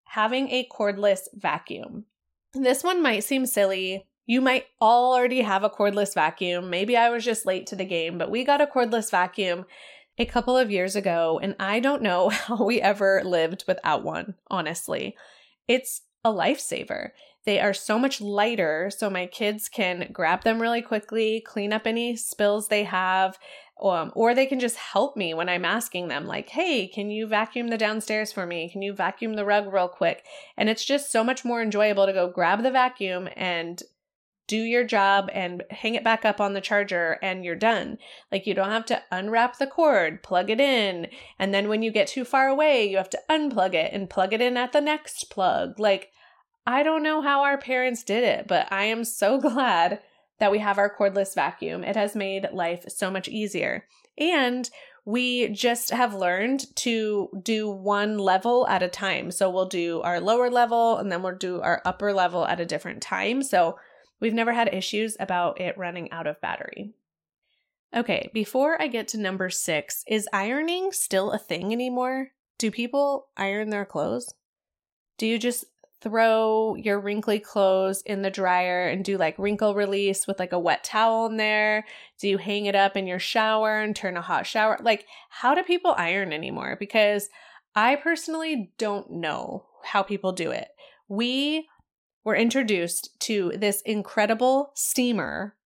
having 0.08 0.48
a 0.50 0.68
cordless 0.72 1.22
vacuum. 1.34 2.04
This 2.54 2.84
one 2.84 3.02
might 3.02 3.24
seem 3.24 3.46
silly, 3.46 4.06
you 4.26 4.40
might 4.40 4.66
already 4.80 5.42
have 5.42 5.64
a 5.64 5.70
cordless 5.70 6.14
vacuum. 6.14 6.70
Maybe 6.70 6.96
I 6.96 7.10
was 7.10 7.24
just 7.24 7.46
late 7.46 7.66
to 7.68 7.76
the 7.76 7.84
game, 7.84 8.16
but 8.16 8.30
we 8.30 8.44
got 8.44 8.60
a 8.60 8.66
cordless 8.66 9.10
vacuum 9.10 9.66
a 10.16 10.24
couple 10.24 10.56
of 10.56 10.70
years 10.70 10.96
ago, 10.96 11.38
and 11.42 11.54
I 11.58 11.80
don't 11.80 12.02
know 12.02 12.28
how 12.30 12.64
we 12.64 12.80
ever 12.80 13.22
lived 13.24 13.64
without 13.66 14.02
one, 14.02 14.34
honestly. 14.50 15.16
It's 15.68 16.02
a 16.24 16.32
lifesaver. 16.32 17.10
They 17.44 17.60
are 17.60 17.74
so 17.74 17.98
much 17.98 18.22
lighter, 18.22 18.90
so 18.96 19.10
my 19.10 19.26
kids 19.26 19.68
can 19.68 20.08
grab 20.10 20.44
them 20.44 20.62
really 20.62 20.80
quickly, 20.80 21.42
clean 21.42 21.74
up 21.74 21.86
any 21.86 22.16
spills 22.16 22.68
they 22.68 22.84
have, 22.84 23.38
um, 23.80 24.12
or 24.14 24.34
they 24.34 24.46
can 24.46 24.60
just 24.60 24.76
help 24.76 25.16
me 25.16 25.34
when 25.34 25.48
I'm 25.48 25.64
asking 25.64 26.08
them, 26.08 26.26
like, 26.26 26.48
hey, 26.50 26.86
can 26.86 27.10
you 27.10 27.26
vacuum 27.26 27.68
the 27.68 27.78
downstairs 27.78 28.32
for 28.32 28.46
me? 28.46 28.68
Can 28.70 28.82
you 28.82 28.92
vacuum 28.92 29.34
the 29.34 29.44
rug 29.44 29.72
real 29.72 29.88
quick? 29.88 30.24
And 30.56 30.68
it's 30.68 30.84
just 30.84 31.10
so 31.10 31.24
much 31.24 31.44
more 31.44 31.60
enjoyable 31.60 32.06
to 32.06 32.12
go 32.12 32.28
grab 32.28 32.62
the 32.62 32.70
vacuum 32.70 33.28
and 33.36 33.82
do 34.46 34.58
your 34.58 34.84
job 34.84 35.30
and 35.32 35.64
hang 35.70 35.94
it 35.94 36.04
back 36.04 36.24
up 36.24 36.40
on 36.40 36.52
the 36.52 36.60
charger 36.60 37.18
and 37.22 37.44
you're 37.44 37.56
done. 37.56 37.98
Like 38.30 38.46
you 38.46 38.54
don't 38.54 38.70
have 38.70 38.84
to 38.86 39.02
unwrap 39.10 39.58
the 39.58 39.66
cord, 39.66 40.22
plug 40.22 40.50
it 40.50 40.60
in, 40.60 41.08
and 41.38 41.54
then 41.54 41.68
when 41.68 41.82
you 41.82 41.90
get 41.90 42.06
too 42.06 42.24
far 42.24 42.48
away, 42.48 42.88
you 42.88 42.98
have 42.98 43.10
to 43.10 43.22
unplug 43.30 43.74
it 43.74 43.92
and 43.92 44.10
plug 44.10 44.32
it 44.32 44.42
in 44.42 44.56
at 44.56 44.72
the 44.72 44.80
next 44.80 45.30
plug. 45.30 45.80
Like 45.80 46.10
I 46.66 46.82
don't 46.82 47.02
know 47.02 47.22
how 47.22 47.42
our 47.42 47.58
parents 47.58 48.02
did 48.02 48.24
it, 48.24 48.46
but 48.46 48.70
I 48.70 48.84
am 48.84 49.04
so 49.04 49.38
glad 49.40 50.00
that 50.44 50.52
we 50.52 50.60
have 50.60 50.78
our 50.78 50.94
cordless 50.94 51.34
vacuum. 51.34 51.82
It 51.82 51.96
has 51.96 52.14
made 52.14 52.48
life 52.52 52.84
so 52.88 53.10
much 53.10 53.26
easier. 53.28 53.86
And 54.16 54.68
we 55.04 55.48
just 55.48 55.90
have 55.90 56.14
learned 56.14 56.64
to 56.76 57.28
do 57.42 57.68
one 57.68 58.18
level 58.18 58.66
at 58.68 58.82
a 58.82 58.88
time. 58.88 59.30
So 59.30 59.50
we'll 59.50 59.68
do 59.68 60.00
our 60.02 60.20
lower 60.20 60.50
level 60.50 60.98
and 60.98 61.10
then 61.10 61.22
we'll 61.22 61.36
do 61.36 61.60
our 61.60 61.82
upper 61.84 62.12
level 62.12 62.46
at 62.46 62.60
a 62.60 62.66
different 62.66 63.02
time. 63.02 63.42
So 63.42 63.76
We've 64.24 64.32
never 64.32 64.54
had 64.54 64.72
issues 64.72 65.18
about 65.20 65.60
it 65.60 65.76
running 65.76 66.10
out 66.10 66.26
of 66.26 66.40
battery. 66.40 66.94
Okay, 67.94 68.30
before 68.32 68.80
I 68.80 68.88
get 68.88 69.08
to 69.08 69.18
number 69.18 69.50
six, 69.50 70.02
is 70.08 70.26
ironing 70.32 70.92
still 70.92 71.30
a 71.30 71.38
thing 71.38 71.72
anymore? 71.72 72.30
Do 72.58 72.70
people 72.70 73.28
iron 73.36 73.68
their 73.68 73.84
clothes? 73.84 74.32
Do 75.18 75.26
you 75.26 75.38
just 75.38 75.66
throw 76.04 76.76
your 76.76 77.00
wrinkly 77.00 77.40
clothes 77.40 78.02
in 78.02 78.22
the 78.22 78.30
dryer 78.30 78.86
and 78.86 79.04
do 79.04 79.16
like 79.16 79.38
wrinkle 79.38 79.74
release 79.74 80.26
with 80.26 80.38
like 80.38 80.52
a 80.52 80.58
wet 80.58 80.84
towel 80.84 81.26
in 81.26 81.38
there? 81.38 81.84
Do 82.20 82.28
you 82.28 82.38
hang 82.38 82.66
it 82.66 82.76
up 82.76 82.96
in 82.96 83.06
your 83.06 83.18
shower 83.18 83.80
and 83.80 83.96
turn 83.96 84.16
a 84.16 84.22
hot 84.22 84.46
shower? 84.46 84.78
Like, 84.80 85.06
how 85.30 85.54
do 85.54 85.62
people 85.62 85.94
iron 85.96 86.32
anymore? 86.32 86.76
Because 86.78 87.28
I 87.74 87.96
personally 87.96 88.70
don't 88.78 89.10
know 89.10 89.64
how 89.82 90.02
people 90.02 90.32
do 90.32 90.50
it. 90.50 90.68
We 91.08 91.66
were 92.22 92.36
introduced 92.36 93.18
to 93.20 93.52
this 93.56 93.80
incredible 93.82 94.72
steamer 94.74 95.56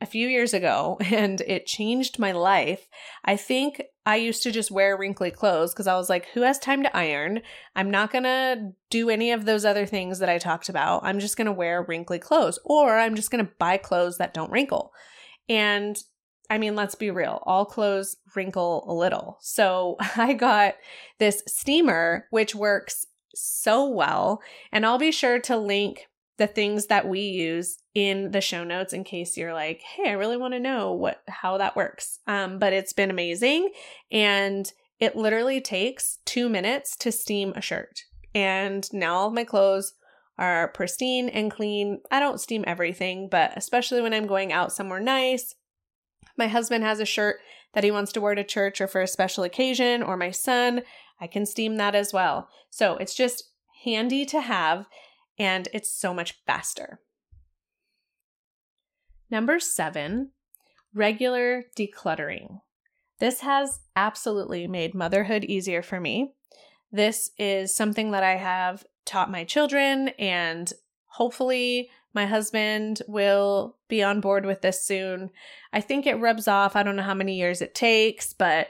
a 0.00 0.06
few 0.06 0.28
years 0.28 0.54
ago 0.54 0.98
and 1.04 1.40
it 1.42 1.66
changed 1.66 2.18
my 2.18 2.32
life. 2.32 2.88
I 3.24 3.36
think 3.36 3.82
I 4.06 4.16
used 4.16 4.42
to 4.44 4.50
just 4.50 4.70
wear 4.70 4.96
wrinkly 4.96 5.30
clothes 5.30 5.72
because 5.72 5.86
I 5.86 5.96
was 5.96 6.08
like, 6.08 6.26
who 6.32 6.42
has 6.42 6.58
time 6.58 6.82
to 6.82 6.96
iron? 6.96 7.42
I'm 7.76 7.90
not 7.90 8.10
going 8.10 8.24
to 8.24 8.72
do 8.88 9.10
any 9.10 9.30
of 9.30 9.44
those 9.44 9.64
other 9.64 9.86
things 9.86 10.18
that 10.18 10.28
I 10.28 10.38
talked 10.38 10.68
about. 10.68 11.04
I'm 11.04 11.20
just 11.20 11.36
going 11.36 11.46
to 11.46 11.52
wear 11.52 11.82
wrinkly 11.82 12.18
clothes 12.18 12.58
or 12.64 12.98
I'm 12.98 13.14
just 13.14 13.30
going 13.30 13.44
to 13.44 13.52
buy 13.58 13.76
clothes 13.76 14.18
that 14.18 14.34
don't 14.34 14.50
wrinkle. 14.50 14.92
And 15.48 15.96
I 16.48 16.58
mean, 16.58 16.74
let's 16.74 16.96
be 16.96 17.12
real, 17.12 17.42
all 17.44 17.64
clothes 17.64 18.16
wrinkle 18.34 18.84
a 18.88 18.92
little. 18.92 19.38
So 19.40 19.96
I 20.16 20.32
got 20.32 20.74
this 21.18 21.42
steamer, 21.46 22.26
which 22.30 22.54
works 22.54 23.06
so 23.34 23.86
well. 23.88 24.42
And 24.72 24.84
I'll 24.84 24.98
be 24.98 25.12
sure 25.12 25.38
to 25.40 25.56
link 25.56 26.08
the 26.40 26.46
things 26.46 26.86
that 26.86 27.06
we 27.06 27.20
use 27.20 27.76
in 27.94 28.30
the 28.30 28.40
show 28.40 28.64
notes 28.64 28.94
in 28.94 29.04
case 29.04 29.36
you're 29.36 29.52
like, 29.52 29.82
hey, 29.82 30.08
I 30.08 30.12
really 30.12 30.38
want 30.38 30.54
to 30.54 30.58
know 30.58 30.90
what 30.90 31.22
how 31.28 31.58
that 31.58 31.76
works. 31.76 32.18
Um, 32.26 32.58
but 32.58 32.72
it's 32.72 32.94
been 32.94 33.10
amazing. 33.10 33.70
And 34.10 34.72
it 34.98 35.14
literally 35.14 35.60
takes 35.60 36.16
two 36.24 36.48
minutes 36.48 36.96
to 36.96 37.12
steam 37.12 37.52
a 37.54 37.60
shirt. 37.60 38.00
And 38.34 38.90
now 38.90 39.16
all 39.16 39.28
of 39.28 39.34
my 39.34 39.44
clothes 39.44 39.92
are 40.38 40.68
pristine 40.68 41.28
and 41.28 41.50
clean. 41.50 42.00
I 42.10 42.20
don't 42.20 42.40
steam 42.40 42.64
everything, 42.66 43.28
but 43.30 43.52
especially 43.54 44.00
when 44.00 44.14
I'm 44.14 44.26
going 44.26 44.50
out 44.50 44.72
somewhere 44.72 44.98
nice. 45.00 45.54
My 46.38 46.48
husband 46.48 46.84
has 46.84 47.00
a 47.00 47.04
shirt 47.04 47.36
that 47.74 47.84
he 47.84 47.90
wants 47.90 48.12
to 48.12 48.20
wear 48.22 48.34
to 48.34 48.44
church 48.44 48.80
or 48.80 48.86
for 48.86 49.02
a 49.02 49.06
special 49.06 49.44
occasion, 49.44 50.02
or 50.02 50.16
my 50.16 50.30
son, 50.30 50.84
I 51.20 51.26
can 51.26 51.44
steam 51.44 51.76
that 51.76 51.94
as 51.94 52.14
well. 52.14 52.48
So 52.70 52.96
it's 52.96 53.14
just 53.14 53.44
handy 53.84 54.24
to 54.24 54.40
have 54.40 54.86
and 55.40 55.68
it's 55.72 55.90
so 55.90 56.12
much 56.12 56.38
faster. 56.46 57.00
Number 59.30 59.58
seven, 59.58 60.32
regular 60.94 61.64
decluttering. 61.74 62.60
This 63.20 63.40
has 63.40 63.80
absolutely 63.96 64.66
made 64.66 64.94
motherhood 64.94 65.44
easier 65.44 65.82
for 65.82 65.98
me. 65.98 66.34
This 66.92 67.30
is 67.38 67.74
something 67.74 68.10
that 68.10 68.22
I 68.22 68.36
have 68.36 68.84
taught 69.06 69.30
my 69.30 69.44
children, 69.44 70.08
and 70.18 70.70
hopefully, 71.06 71.88
my 72.12 72.26
husband 72.26 73.00
will 73.08 73.78
be 73.88 74.02
on 74.02 74.20
board 74.20 74.44
with 74.44 74.60
this 74.60 74.84
soon. 74.84 75.30
I 75.72 75.80
think 75.80 76.06
it 76.06 76.20
rubs 76.20 76.48
off. 76.48 76.76
I 76.76 76.82
don't 76.82 76.96
know 76.96 77.02
how 77.02 77.14
many 77.14 77.38
years 77.38 77.62
it 77.62 77.74
takes, 77.74 78.34
but 78.34 78.68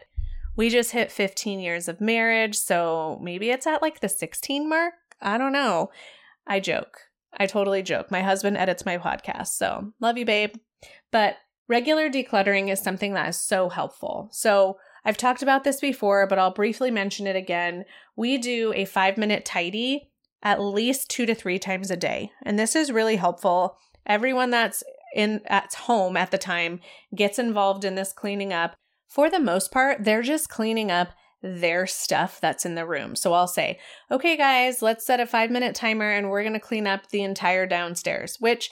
we 0.54 0.68
just 0.68 0.92
hit 0.92 1.10
15 1.10 1.58
years 1.58 1.88
of 1.88 2.00
marriage, 2.00 2.56
so 2.56 3.18
maybe 3.20 3.50
it's 3.50 3.66
at 3.66 3.82
like 3.82 4.00
the 4.00 4.08
16 4.08 4.68
mark. 4.68 4.94
I 5.20 5.36
don't 5.36 5.52
know. 5.52 5.90
I 6.46 6.60
joke. 6.60 6.98
I 7.32 7.46
totally 7.46 7.82
joke. 7.82 8.10
My 8.10 8.22
husband 8.22 8.56
edits 8.56 8.84
my 8.84 8.98
podcast, 8.98 9.48
so 9.48 9.92
love 10.00 10.18
you, 10.18 10.24
babe. 10.24 10.54
But 11.12 11.36
regular 11.68 12.10
decluttering 12.10 12.70
is 12.70 12.80
something 12.80 13.14
that 13.14 13.28
is 13.28 13.38
so 13.38 13.68
helpful. 13.68 14.28
So 14.32 14.78
I've 15.04 15.16
talked 15.16 15.42
about 15.42 15.64
this 15.64 15.80
before, 15.80 16.26
but 16.26 16.38
I'll 16.38 16.52
briefly 16.52 16.90
mention 16.90 17.26
it 17.26 17.36
again. 17.36 17.84
We 18.16 18.38
do 18.38 18.72
a 18.74 18.84
five 18.84 19.16
minute 19.16 19.44
tidy 19.44 20.10
at 20.42 20.60
least 20.60 21.10
two 21.10 21.26
to 21.26 21.34
three 21.34 21.58
times 21.58 21.90
a 21.90 21.96
day. 21.96 22.32
And 22.42 22.58
this 22.58 22.74
is 22.74 22.92
really 22.92 23.16
helpful. 23.16 23.76
Everyone 24.06 24.50
that's 24.50 24.82
in 25.14 25.42
at 25.46 25.74
home 25.74 26.16
at 26.16 26.30
the 26.30 26.38
time 26.38 26.80
gets 27.14 27.38
involved 27.38 27.84
in 27.84 27.94
this 27.94 28.12
cleaning 28.12 28.52
up. 28.52 28.74
For 29.08 29.28
the 29.28 29.40
most 29.40 29.72
part, 29.72 30.04
they're 30.04 30.22
just 30.22 30.48
cleaning 30.48 30.90
up 30.90 31.08
their 31.42 31.86
stuff 31.86 32.40
that's 32.40 32.66
in 32.66 32.74
the 32.74 32.86
room. 32.86 33.16
So 33.16 33.32
I'll 33.32 33.48
say, 33.48 33.78
okay, 34.10 34.36
guys, 34.36 34.82
let's 34.82 35.06
set 35.06 35.20
a 35.20 35.26
five 35.26 35.50
minute 35.50 35.74
timer 35.74 36.10
and 36.10 36.30
we're 36.30 36.42
going 36.42 36.52
to 36.54 36.60
clean 36.60 36.86
up 36.86 37.08
the 37.08 37.22
entire 37.22 37.66
downstairs, 37.66 38.36
which 38.40 38.70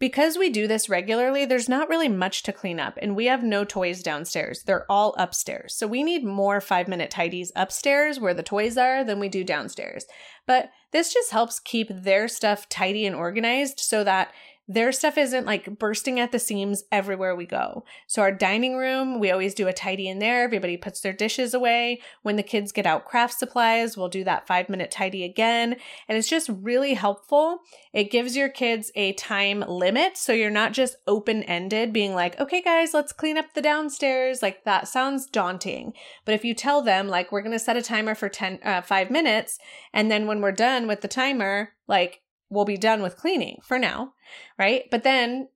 because 0.00 0.38
we 0.38 0.48
do 0.48 0.68
this 0.68 0.88
regularly, 0.88 1.44
there's 1.44 1.68
not 1.68 1.88
really 1.88 2.08
much 2.08 2.44
to 2.44 2.52
clean 2.52 2.78
up, 2.78 2.96
and 3.02 3.16
we 3.16 3.26
have 3.26 3.42
no 3.42 3.64
toys 3.64 4.00
downstairs. 4.00 4.62
They're 4.62 4.86
all 4.88 5.12
upstairs. 5.18 5.74
So 5.74 5.88
we 5.88 6.04
need 6.04 6.24
more 6.24 6.60
five 6.60 6.86
minute 6.86 7.10
tidies 7.10 7.50
upstairs 7.56 8.20
where 8.20 8.34
the 8.34 8.44
toys 8.44 8.76
are 8.76 9.02
than 9.02 9.18
we 9.18 9.28
do 9.28 9.42
downstairs. 9.42 10.06
But 10.46 10.70
this 10.92 11.12
just 11.12 11.32
helps 11.32 11.58
keep 11.58 11.88
their 11.90 12.28
stuff 12.28 12.68
tidy 12.68 13.06
and 13.06 13.16
organized 13.16 13.80
so 13.80 14.04
that 14.04 14.32
their 14.70 14.92
stuff 14.92 15.16
isn't 15.16 15.46
like 15.46 15.78
bursting 15.78 16.20
at 16.20 16.30
the 16.30 16.38
seams 16.38 16.84
everywhere 16.92 17.34
we 17.34 17.46
go. 17.46 17.84
So, 18.06 18.20
our 18.20 18.30
dining 18.30 18.76
room, 18.76 19.18
we 19.18 19.30
always 19.30 19.54
do 19.54 19.66
a 19.66 19.72
tidy 19.72 20.08
in 20.08 20.18
there. 20.18 20.44
Everybody 20.44 20.76
puts 20.76 21.00
their 21.00 21.14
dishes 21.14 21.54
away. 21.54 22.02
When 22.22 22.36
the 22.36 22.42
kids 22.42 22.70
get 22.70 22.84
out 22.84 23.06
craft 23.06 23.38
supplies, 23.38 23.96
we'll 23.96 24.10
do 24.10 24.24
that 24.24 24.46
five 24.46 24.68
minute 24.68 24.90
tidy 24.90 25.24
again. 25.24 25.76
And 26.06 26.18
it's 26.18 26.28
just 26.28 26.50
really 26.52 26.92
helpful. 26.94 27.60
It 27.94 28.10
gives 28.10 28.36
your 28.36 28.50
kids 28.50 28.92
a 28.94 29.14
time 29.14 29.64
limit. 29.66 30.18
So, 30.18 30.34
you're 30.34 30.50
not 30.50 30.74
just 30.74 30.96
open 31.06 31.42
ended, 31.44 31.94
being 31.94 32.14
like, 32.14 32.38
okay, 32.38 32.60
guys, 32.60 32.92
let's 32.92 33.12
clean 33.12 33.38
up 33.38 33.54
the 33.54 33.62
downstairs. 33.62 34.42
Like, 34.42 34.64
that 34.64 34.86
sounds 34.86 35.26
daunting. 35.26 35.94
But 36.26 36.34
if 36.34 36.44
you 36.44 36.52
tell 36.52 36.82
them, 36.82 37.08
like, 37.08 37.32
we're 37.32 37.40
going 37.42 37.52
to 37.52 37.58
set 37.58 37.78
a 37.78 37.82
timer 37.82 38.14
for 38.14 38.28
10, 38.28 38.58
uh, 38.62 38.82
five 38.82 39.10
minutes, 39.10 39.58
and 39.94 40.10
then 40.10 40.26
when 40.26 40.42
we're 40.42 40.52
done 40.52 40.86
with 40.86 41.00
the 41.00 41.08
timer, 41.08 41.72
like, 41.86 42.20
we'll 42.50 42.64
be 42.64 42.76
done 42.76 43.02
with 43.02 43.16
cleaning 43.16 43.58
for 43.62 43.78
now, 43.78 44.12
right? 44.58 44.84
But 44.90 45.02
then 45.02 45.48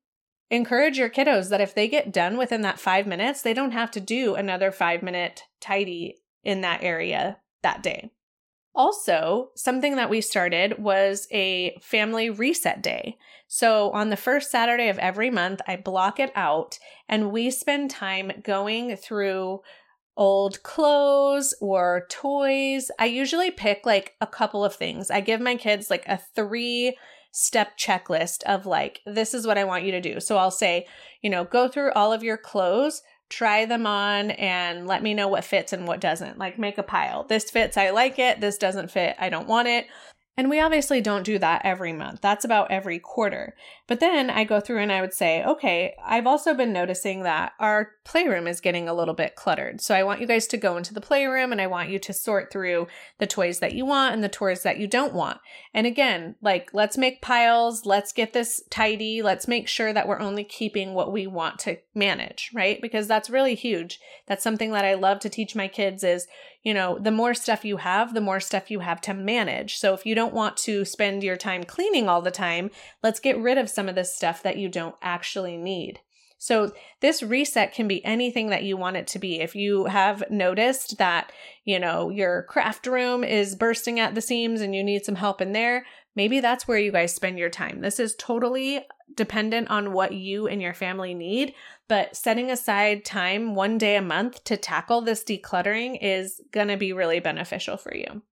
encourage 0.51 0.99
your 0.99 1.11
kiddos 1.11 1.49
that 1.49 1.61
if 1.61 1.75
they 1.75 1.89
get 1.89 2.13
done 2.13 2.37
within 2.37 2.61
that 2.63 2.79
five 2.79 3.07
minutes, 3.07 3.43
they 3.43 3.55
don't 3.55 3.73
have 3.73 3.91
to 3.93 4.01
do 4.01 4.35
another 4.35 4.71
five 4.71 5.03
minute 5.03 5.45
tidy 5.61 6.19
in 6.45 6.61
that 6.61 6.83
area 6.83 7.39
that 7.63 7.83
day. 7.83 8.11
Also, 8.75 9.51
something 9.55 9.97
that 9.97 10.09
we 10.09 10.21
started 10.21 10.79
was 10.79 11.29
a 11.31 11.77
family 11.83 12.31
reset 12.31 12.83
day. 12.83 13.19
So, 13.47 13.91
on 13.91 14.09
the 14.09 14.17
first 14.17 14.51
Saturday 14.51 14.89
of 14.89 14.99
every 14.99 15.29
month, 15.29 15.61
I 15.67 15.77
block 15.77 16.19
it 16.19 16.33
out 16.35 16.79
and 17.07 17.31
we 17.31 17.51
spend 17.51 17.91
time 17.91 18.33
going 18.43 18.97
through 18.97 19.61
old 20.17 20.63
clothes 20.63 21.55
or 21.61 22.07
toys. 22.09 22.91
I 22.99 23.07
usually 23.07 23.51
pick 23.51 23.87
like 23.87 24.15
a 24.21 24.27
couple 24.27 24.65
of 24.65 24.75
things. 24.75 25.11
I 25.11 25.21
give 25.21 25.41
my 25.41 25.57
kids 25.57 25.91
like 25.91 26.07
a 26.07 26.21
three 26.35 26.97
step 27.31 27.79
checklist 27.79 28.43
of 28.43 28.67
like, 28.67 29.01
this 29.07 29.35
is 29.35 29.47
what 29.47 29.59
I 29.59 29.65
want 29.65 29.85
you 29.85 29.93
to 29.93 30.01
do. 30.01 30.21
So 30.21 30.37
I'll 30.37 30.51
say, 30.51 30.87
you 31.23 31.31
know, 31.31 31.45
go 31.45 31.67
through 31.67 31.93
all 31.93 32.13
of 32.13 32.23
your 32.23 32.37
clothes, 32.37 33.03
try 33.31 33.65
them 33.65 33.87
on, 33.87 34.33
and 34.33 34.87
let 34.87 35.03
me 35.03 35.15
know 35.15 35.29
what 35.29 35.45
fits 35.45 35.73
and 35.73 35.87
what 35.87 36.01
doesn't. 36.01 36.39
Like, 36.39 36.59
make 36.59 36.77
a 36.77 36.83
pile. 36.83 37.25
This 37.25 37.51
fits, 37.51 37.79
I 37.79 37.91
like 37.91 38.19
it. 38.19 38.41
This 38.43 38.59
doesn't 38.59 38.91
fit, 38.91 39.17
I 39.19 39.31
don't 39.31 39.49
want 39.49 39.69
it. 39.69 39.87
And 40.35 40.49
we 40.49 40.61
obviously 40.61 41.03
don't 41.03 41.25
do 41.25 41.39
that 41.41 41.61
every 41.63 41.93
month. 41.93 42.23
That's 42.23 42.45
about 42.45 42.71
every 42.71 42.99
quarter. 42.99 43.55
But 43.87 44.01
then 44.01 44.31
I 44.31 44.45
go 44.45 44.61
through 44.61 44.79
and 44.79 44.91
I 44.91 45.03
would 45.03 45.13
say, 45.13 45.45
okay, 45.45 45.95
I've 46.03 46.27
also 46.27 46.55
been 46.55 46.73
noticing 46.73 47.23
that 47.25 47.53
our 47.61 47.91
playroom 48.05 48.47
is 48.47 48.63
getting 48.63 48.89
a 48.89 48.95
little 48.95 49.13
bit 49.13 49.37
cluttered. 49.37 49.83
So 49.83 49.95
I 49.95 50.03
want 50.05 50.23
you 50.23 50.27
guys 50.27 50.47
to 50.49 50.57
go 50.57 50.79
into 50.79 50.95
the 50.95 51.03
playroom 51.03 51.53
and 51.53 51.61
I 51.61 51.67
want 51.67 51.91
you 51.91 51.99
to 51.99 52.15
sort 52.15 52.51
through 52.51 52.87
the 53.19 53.27
toys 53.27 53.59
that 53.59 53.75
you 53.75 53.85
want 53.85 54.15
and 54.15 54.25
the 54.25 54.29
toys 54.31 54.63
that 54.63 54.79
you 54.79 54.87
don't 54.87 55.13
want. 55.13 55.39
And 55.75 55.87
again, 55.87 56.37
like, 56.41 56.71
let's 56.73 56.97
make 56.97 57.21
piles. 57.21 57.85
Let's 57.85 58.15
get 58.15 58.33
this 58.33 58.63
tidy. 58.71 59.21
Let's 59.21 59.47
make 59.47 59.69
sure 59.69 59.93
that 59.93 60.09
we're 60.09 60.21
only 60.21 60.45
keeping 60.45 60.95
what 60.95 61.13
we 61.13 61.27
want 61.27 61.59
to 61.61 61.77
manage, 61.95 62.51
right? 62.55 62.81
Because 62.81 63.07
that's 63.07 63.31
really 63.31 63.55
huge. 63.55 64.01
That's 64.27 64.43
something 64.43 64.73
that 64.73 64.85
I 64.85 64.95
love 64.95 65.21
to 65.21 65.29
teach 65.29 65.55
my 65.55 65.69
kids 65.69 66.03
is 66.03 66.27
you 66.63 66.73
know, 66.73 66.99
the 66.99 67.11
more 67.11 67.35
stuff 67.35 67.65
you 67.65 67.79
have, 67.79 68.15
the 68.15 68.21
more 68.21 68.41
stuff 68.41 68.71
you 68.71 68.81
have 68.81 69.01
to 69.03 69.15
manage. 69.15 69.79
So 69.79 69.95
if 69.95 70.07
you 70.07 70.15
don't 70.15 70.35
want 70.35 70.57
to 70.59 70.85
spend 70.85 71.23
your 71.25 71.37
time 71.37 71.65
cleaning 71.65 72.09
all 72.09 72.23
the 72.23 72.31
time, 72.31 72.71
let's 73.03 73.21
get 73.21 73.39
rid 73.39 73.59
of 73.59 73.69
some 73.69 73.89
of 73.89 73.95
this 73.95 74.15
stuff 74.15 74.43
that 74.43 74.59
you 74.59 74.69
don't 74.69 74.95
actually 75.03 75.57
need. 75.57 76.01
So 76.39 76.73
this 77.01 77.23
reset 77.23 77.73
can 77.73 77.87
be 77.87 78.05
anything 78.05 78.51
that 78.51 78.65
you 78.65 78.77
want 78.77 78.97
it 78.97 79.07
to 79.09 79.19
be. 79.19 79.41
If 79.41 79.55
you 79.55 79.85
have 79.87 80.25
noticed 80.29 80.99
that, 80.99 81.31
you 81.65 81.79
know, 81.79 82.11
your 82.11 82.45
craft 82.45 82.87
room 82.87 83.23
is 83.23 83.55
bursting 83.55 84.01
at 84.01 84.15
the 84.15 84.21
seams 84.21 84.61
and 84.61 84.75
you 84.75 84.83
need 84.83 85.05
some 85.05 85.15
help 85.15 85.41
in 85.41 85.53
there, 85.53 85.87
maybe 86.17 86.41
that's 86.41 86.67
where 86.67 86.79
you 86.79 86.91
guys 86.91 87.15
spend 87.15 87.39
your 87.39 87.51
time. 87.51 87.81
This 87.81 88.01
is 88.01 88.17
totally 88.17 88.85
dependent 89.15 89.71
on 89.71 89.93
what 89.93 90.15
you 90.15 90.49
and 90.49 90.61
your 90.61 90.75
family 90.75 91.15
need, 91.15 91.55
but 91.93 92.17
setting 92.17 92.51
aside 92.51 93.05
time 93.05 93.55
one 93.55 93.77
day 93.77 93.97
a 93.97 94.01
month 94.01 94.43
to 94.45 94.57
tackle 94.57 95.03
this 95.03 95.23
decluttering 95.23 95.99
is 96.01 96.41
going 96.51 96.69
to 96.69 96.79
be 96.79 96.91
really 96.91 97.21
beneficial 97.21 97.77
for 97.77 97.95
you. 97.95 98.23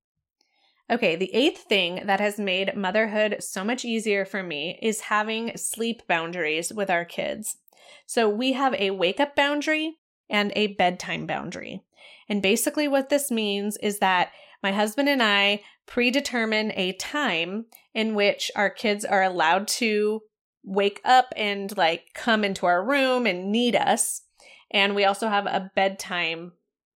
Okay, 0.90 1.14
the 1.14 1.34
eighth 1.34 1.64
thing 1.64 2.06
that 2.06 2.20
has 2.20 2.38
made 2.38 2.74
motherhood 2.74 3.36
so 3.40 3.62
much 3.62 3.84
easier 3.84 4.24
for 4.24 4.42
me 4.42 4.78
is 4.80 5.02
having 5.02 5.54
sleep 5.58 6.00
boundaries 6.08 6.72
with 6.72 6.88
our 6.88 7.04
kids. 7.04 7.58
So 8.06 8.30
we 8.30 8.54
have 8.54 8.72
a 8.72 8.92
wake 8.92 9.20
up 9.20 9.36
boundary 9.36 9.98
and 10.30 10.54
a 10.56 10.68
bedtime 10.68 11.26
boundary. 11.26 11.82
And 12.30 12.40
basically, 12.40 12.88
what 12.88 13.10
this 13.10 13.30
means 13.30 13.76
is 13.82 13.98
that 13.98 14.30
my 14.62 14.72
husband 14.72 15.10
and 15.10 15.22
I 15.22 15.60
predetermine 15.84 16.72
a 16.76 16.94
time 16.94 17.66
in 17.92 18.14
which 18.14 18.50
our 18.56 18.70
kids 18.70 19.04
are 19.04 19.22
allowed 19.22 19.68
to 19.68 20.22
wake 20.62 21.00
up 21.04 21.32
and 21.36 21.76
like 21.76 22.10
come 22.14 22.44
into 22.44 22.66
our 22.66 22.84
room 22.84 23.26
and 23.26 23.50
need 23.50 23.74
us. 23.74 24.22
And 24.70 24.94
we 24.94 25.04
also 25.04 25.28
have 25.28 25.46
a 25.46 25.70
bedtime 25.74 26.52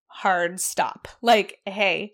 hard 0.07 0.61
stop. 0.61 1.09
Like, 1.23 1.59
hey, 1.67 2.13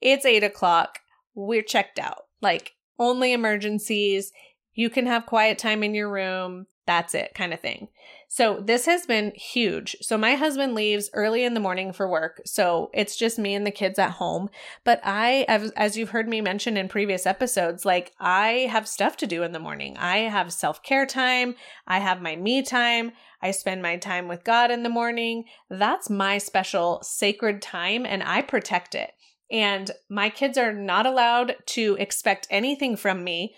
it's 0.00 0.24
eight 0.24 0.44
o'clock. 0.44 1.00
We're 1.34 1.62
checked 1.62 1.98
out. 1.98 2.24
Like, 2.40 2.74
only 2.98 3.32
emergencies. 3.32 4.32
You 4.74 4.88
can 4.88 5.06
have 5.06 5.26
quiet 5.26 5.58
time 5.58 5.82
in 5.82 5.94
your 5.94 6.10
room. 6.10 6.66
That's 6.90 7.14
it, 7.14 7.34
kind 7.36 7.54
of 7.54 7.60
thing. 7.60 7.86
So 8.26 8.60
this 8.60 8.86
has 8.86 9.06
been 9.06 9.30
huge. 9.36 9.94
So 10.02 10.18
my 10.18 10.34
husband 10.34 10.74
leaves 10.74 11.08
early 11.14 11.44
in 11.44 11.54
the 11.54 11.60
morning 11.60 11.92
for 11.92 12.10
work. 12.10 12.42
So 12.44 12.90
it's 12.92 13.14
just 13.14 13.38
me 13.38 13.54
and 13.54 13.64
the 13.64 13.70
kids 13.70 13.96
at 13.96 14.10
home. 14.10 14.50
But 14.82 15.00
I, 15.04 15.44
as 15.76 15.96
you've 15.96 16.10
heard 16.10 16.28
me 16.28 16.40
mention 16.40 16.76
in 16.76 16.88
previous 16.88 17.26
episodes, 17.26 17.84
like 17.84 18.10
I 18.18 18.66
have 18.72 18.88
stuff 18.88 19.16
to 19.18 19.26
do 19.28 19.44
in 19.44 19.52
the 19.52 19.60
morning. 19.60 19.96
I 19.98 20.18
have 20.18 20.52
self 20.52 20.82
care 20.82 21.06
time. 21.06 21.54
I 21.86 22.00
have 22.00 22.20
my 22.20 22.34
me 22.34 22.60
time. 22.62 23.12
I 23.40 23.52
spend 23.52 23.82
my 23.82 23.96
time 23.96 24.26
with 24.26 24.42
God 24.42 24.72
in 24.72 24.82
the 24.82 24.88
morning. 24.88 25.44
That's 25.68 26.10
my 26.10 26.38
special 26.38 26.98
sacred 27.04 27.62
time 27.62 28.04
and 28.04 28.20
I 28.24 28.42
protect 28.42 28.96
it. 28.96 29.12
And 29.48 29.92
my 30.08 30.28
kids 30.28 30.58
are 30.58 30.72
not 30.72 31.06
allowed 31.06 31.54
to 31.66 31.96
expect 32.00 32.48
anything 32.50 32.96
from 32.96 33.22
me 33.22 33.54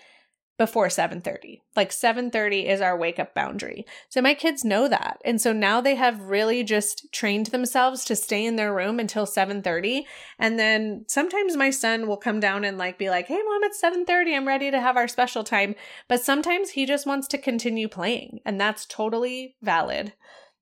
before 0.63 0.87
7:30. 0.87 1.61
Like 1.75 1.91
7:30 1.91 2.69
is 2.69 2.79
our 2.79 2.97
wake 2.97 3.19
up 3.19 3.33
boundary. 3.33 3.85
So 4.07 4.21
my 4.21 4.33
kids 4.33 4.63
know 4.63 4.87
that. 4.87 5.17
And 5.25 5.41
so 5.41 5.51
now 5.51 5.81
they 5.81 5.95
have 5.95 6.21
really 6.21 6.63
just 6.63 7.11
trained 7.11 7.47
themselves 7.47 8.05
to 8.05 8.15
stay 8.15 8.45
in 8.45 8.55
their 8.55 8.73
room 8.73 8.97
until 8.97 9.25
7:30 9.25 10.05
and 10.39 10.57
then 10.57 11.03
sometimes 11.09 11.57
my 11.57 11.69
son 11.69 12.07
will 12.07 12.15
come 12.15 12.39
down 12.39 12.63
and 12.63 12.77
like 12.77 12.97
be 12.97 13.09
like, 13.09 13.27
"Hey 13.27 13.41
mom, 13.43 13.65
it's 13.65 13.77
7:30. 13.77 14.33
I'm 14.37 14.47
ready 14.47 14.71
to 14.71 14.79
have 14.79 14.95
our 14.95 15.09
special 15.09 15.43
time." 15.43 15.75
But 16.07 16.21
sometimes 16.21 16.69
he 16.69 16.85
just 16.85 17.05
wants 17.05 17.27
to 17.27 17.37
continue 17.37 17.89
playing, 17.89 18.39
and 18.45 18.57
that's 18.57 18.85
totally 18.85 19.57
valid. 19.61 20.13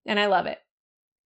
And 0.08 0.20
I 0.20 0.26
love 0.26 0.48
it. 0.48 0.58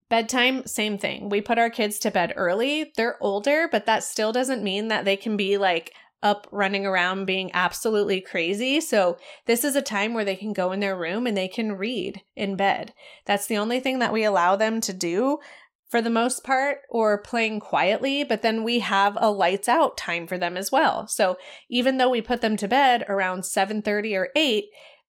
Bedtime, 0.10 0.68
same 0.68 0.98
thing. 0.98 1.30
We 1.30 1.40
put 1.40 1.58
our 1.58 1.70
kids 1.70 1.98
to 2.00 2.12
bed 2.12 2.34
early. 2.36 2.92
They're 2.98 3.24
older, 3.24 3.70
but 3.72 3.86
that 3.86 4.04
still 4.04 4.34
doesn't 4.34 4.64
mean 4.64 4.90
that 4.90 5.06
they 5.06 5.16
can 5.16 5.38
be 5.38 5.58
like 5.58 5.94
up 6.24 6.48
running 6.52 6.86
around 6.86 7.26
being 7.26 7.52
absolutely 7.54 8.22
crazy. 8.22 8.82
So, 8.82 9.18
this 9.46 9.64
is 9.64 9.76
a 9.76 9.82
time 9.82 10.14
where 10.14 10.26
they 10.26 10.36
can 10.36 10.54
go 10.54 10.72
in 10.72 10.80
their 10.80 10.96
room 10.96 11.28
and 11.28 11.38
they 11.38 11.48
can 11.48 11.74
read 11.74 12.22
in 12.36 12.56
bed. 12.56 12.94
That's 13.26 13.48
the 13.48 13.58
only 13.58 13.80
thing 13.80 14.00
that 14.00 14.14
we 14.14 14.24
allow 14.24 14.56
them 14.56 14.82
to 14.82 14.94
do 14.94 15.40
for 15.90 16.02
the 16.02 16.10
most 16.10 16.44
part 16.44 16.80
or 16.90 17.22
playing 17.22 17.60
quietly, 17.60 18.24
but 18.24 18.42
then 18.42 18.64
we 18.64 18.80
have 18.80 19.18
a 19.20 19.30
lights 19.30 19.70
out 19.70 19.98
time 19.98 20.26
for 20.28 20.38
them 20.38 20.58
as 20.58 20.72
well. 20.72 21.08
So, 21.08 21.38
even 21.70 21.98
though 21.98 22.10
we 22.10 22.22
put 22.22 22.42
them 22.42 22.58
to 22.58 22.68
bed 22.68 23.06
around 23.08 23.46
7:30 23.46 24.16
or 24.16 24.30
8 24.36 24.66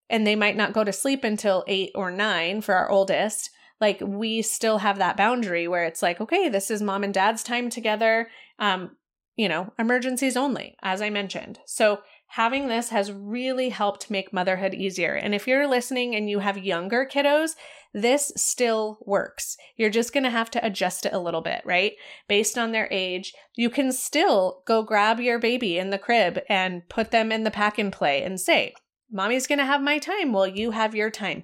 and 0.09 0.25
they 0.25 0.35
might 0.35 0.55
not 0.55 0.73
go 0.73 0.83
to 0.83 0.93
sleep 0.93 1.23
until 1.23 1.63
8 1.67 1.91
or 1.95 2.11
9 2.11 2.61
for 2.61 2.75
our 2.75 2.89
oldest, 2.89 3.49
like 3.79 4.01
we 4.01 4.41
still 4.41 4.79
have 4.79 4.97
that 4.97 5.17
boundary 5.17 5.67
where 5.67 5.85
it's 5.85 6.01
like, 6.01 6.21
okay, 6.21 6.49
this 6.49 6.71
is 6.71 6.81
mom 6.81 7.03
and 7.03 7.13
dad's 7.13 7.43
time 7.43 7.69
together. 7.69 8.29
Um, 8.59 8.95
you 9.37 9.47
know, 9.47 9.71
emergencies 9.79 10.35
only, 10.35 10.75
as 10.81 11.01
I 11.01 11.09
mentioned. 11.09 11.59
So, 11.65 11.99
having 12.31 12.67
this 12.67 12.89
has 12.89 13.11
really 13.11 13.69
helped 13.69 14.11
make 14.11 14.33
motherhood 14.33 14.73
easier. 14.73 15.13
And 15.13 15.33
if 15.33 15.47
you're 15.47 15.67
listening 15.67 16.13
and 16.13 16.29
you 16.29 16.39
have 16.39 16.57
younger 16.57 17.07
kiddos, 17.09 17.51
this 17.93 18.33
still 18.35 18.99
works. 19.05 19.55
You're 19.77 19.89
just 19.89 20.11
going 20.11 20.25
to 20.25 20.29
have 20.29 20.51
to 20.51 20.65
adjust 20.65 21.05
it 21.05 21.13
a 21.13 21.19
little 21.19 21.39
bit, 21.39 21.61
right? 21.63 21.93
Based 22.27 22.57
on 22.57 22.73
their 22.73 22.89
age, 22.91 23.33
you 23.55 23.69
can 23.69 23.93
still 23.93 24.61
go 24.65 24.83
grab 24.83 25.21
your 25.21 25.39
baby 25.39 25.77
in 25.77 25.89
the 25.89 25.97
crib 25.97 26.39
and 26.49 26.87
put 26.89 27.11
them 27.11 27.31
in 27.31 27.43
the 27.43 27.51
pack 27.51 27.77
and 27.77 27.93
play 27.93 28.23
and 28.23 28.41
say, 28.41 28.73
Mommy's 29.09 29.47
going 29.47 29.59
to 29.59 29.65
have 29.65 29.81
my 29.81 29.99
time 29.99 30.33
while 30.33 30.47
you 30.47 30.71
have 30.71 30.93
your 30.93 31.09
time. 31.09 31.43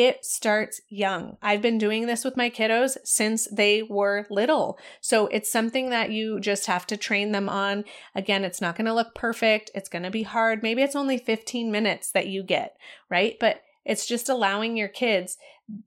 It 0.00 0.24
starts 0.24 0.80
young. 0.88 1.38
I've 1.42 1.60
been 1.60 1.76
doing 1.76 2.06
this 2.06 2.24
with 2.24 2.36
my 2.36 2.50
kiddos 2.50 2.98
since 3.02 3.48
they 3.50 3.82
were 3.82 4.28
little. 4.30 4.78
So 5.00 5.26
it's 5.26 5.50
something 5.50 5.90
that 5.90 6.12
you 6.12 6.38
just 6.38 6.66
have 6.66 6.86
to 6.86 6.96
train 6.96 7.32
them 7.32 7.48
on. 7.48 7.82
Again, 8.14 8.44
it's 8.44 8.60
not 8.60 8.76
going 8.76 8.84
to 8.84 8.94
look 8.94 9.12
perfect. 9.12 9.72
It's 9.74 9.88
going 9.88 10.04
to 10.04 10.10
be 10.12 10.22
hard. 10.22 10.62
Maybe 10.62 10.82
it's 10.82 10.94
only 10.94 11.18
15 11.18 11.72
minutes 11.72 12.12
that 12.12 12.28
you 12.28 12.44
get, 12.44 12.76
right? 13.10 13.34
But 13.40 13.62
it's 13.84 14.06
just 14.06 14.28
allowing 14.28 14.76
your 14.76 14.86
kids 14.86 15.36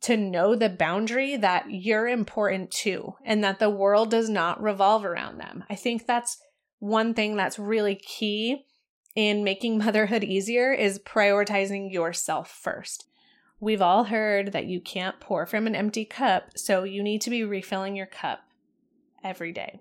to 0.02 0.18
know 0.18 0.58
the 0.58 0.68
boundary 0.68 1.38
that 1.38 1.68
you're 1.70 2.10
important 2.10 2.70
too 2.70 3.14
and 3.24 3.42
that 3.46 3.60
the 3.60 3.70
world 3.70 4.12
does 4.12 4.28
not 4.28 4.62
revolve 4.62 5.06
around 5.06 5.38
them. 5.38 5.64
I 5.70 5.76
think 5.76 6.06
that's 6.06 6.38
one 6.80 7.14
thing 7.14 7.38
that's 7.38 7.58
really 7.58 7.96
key 7.96 8.66
in 9.16 9.46
making 9.46 9.78
motherhood 9.86 10.26
easier 10.26 10.74
is 10.74 11.00
prioritizing 11.00 11.94
yourself 11.94 12.52
first. 12.52 13.06
We've 13.62 13.82
all 13.82 14.06
heard 14.06 14.54
that 14.54 14.66
you 14.66 14.82
can't 14.82 15.20
pour 15.20 15.46
from 15.46 15.68
an 15.68 15.76
empty 15.76 16.04
cup, 16.04 16.58
so 16.58 16.84
you 16.84 17.04
need 17.04 17.22
to 17.22 17.30
be 17.30 17.44
refilling 17.44 17.96
your 17.96 18.08
cup 18.08 18.40
every 19.24 19.52
day. 19.52 19.80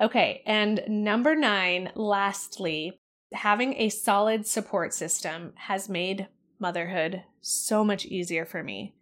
Okay, 0.00 0.42
and 0.46 0.82
number 0.88 1.36
nine, 1.36 1.92
lastly, 1.94 2.98
having 3.32 3.74
a 3.74 3.88
solid 3.88 4.48
support 4.48 4.92
system 4.92 5.52
has 5.54 5.88
made 5.88 6.26
motherhood 6.58 7.22
so 7.40 7.84
much 7.84 8.04
easier 8.04 8.44
for 8.44 8.64
me. 8.64 8.96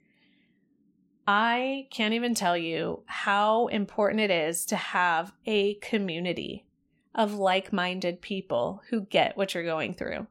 I 1.27 1.87
can't 1.90 2.12
even 2.12 2.35
tell 2.35 2.59
you 2.59 3.03
how 3.07 3.69
important 3.69 4.21
it 4.21 4.31
is 4.31 4.66
to 4.66 4.77
have 4.77 5.33
a 5.47 5.77
community 5.77 6.66
of 7.14 7.33
like 7.33 7.73
minded 7.73 8.21
people 8.21 8.83
who 8.90 9.07
get 9.07 9.38
what 9.38 9.55
you're 9.55 9.64
going 9.64 9.95
through. 9.95 10.27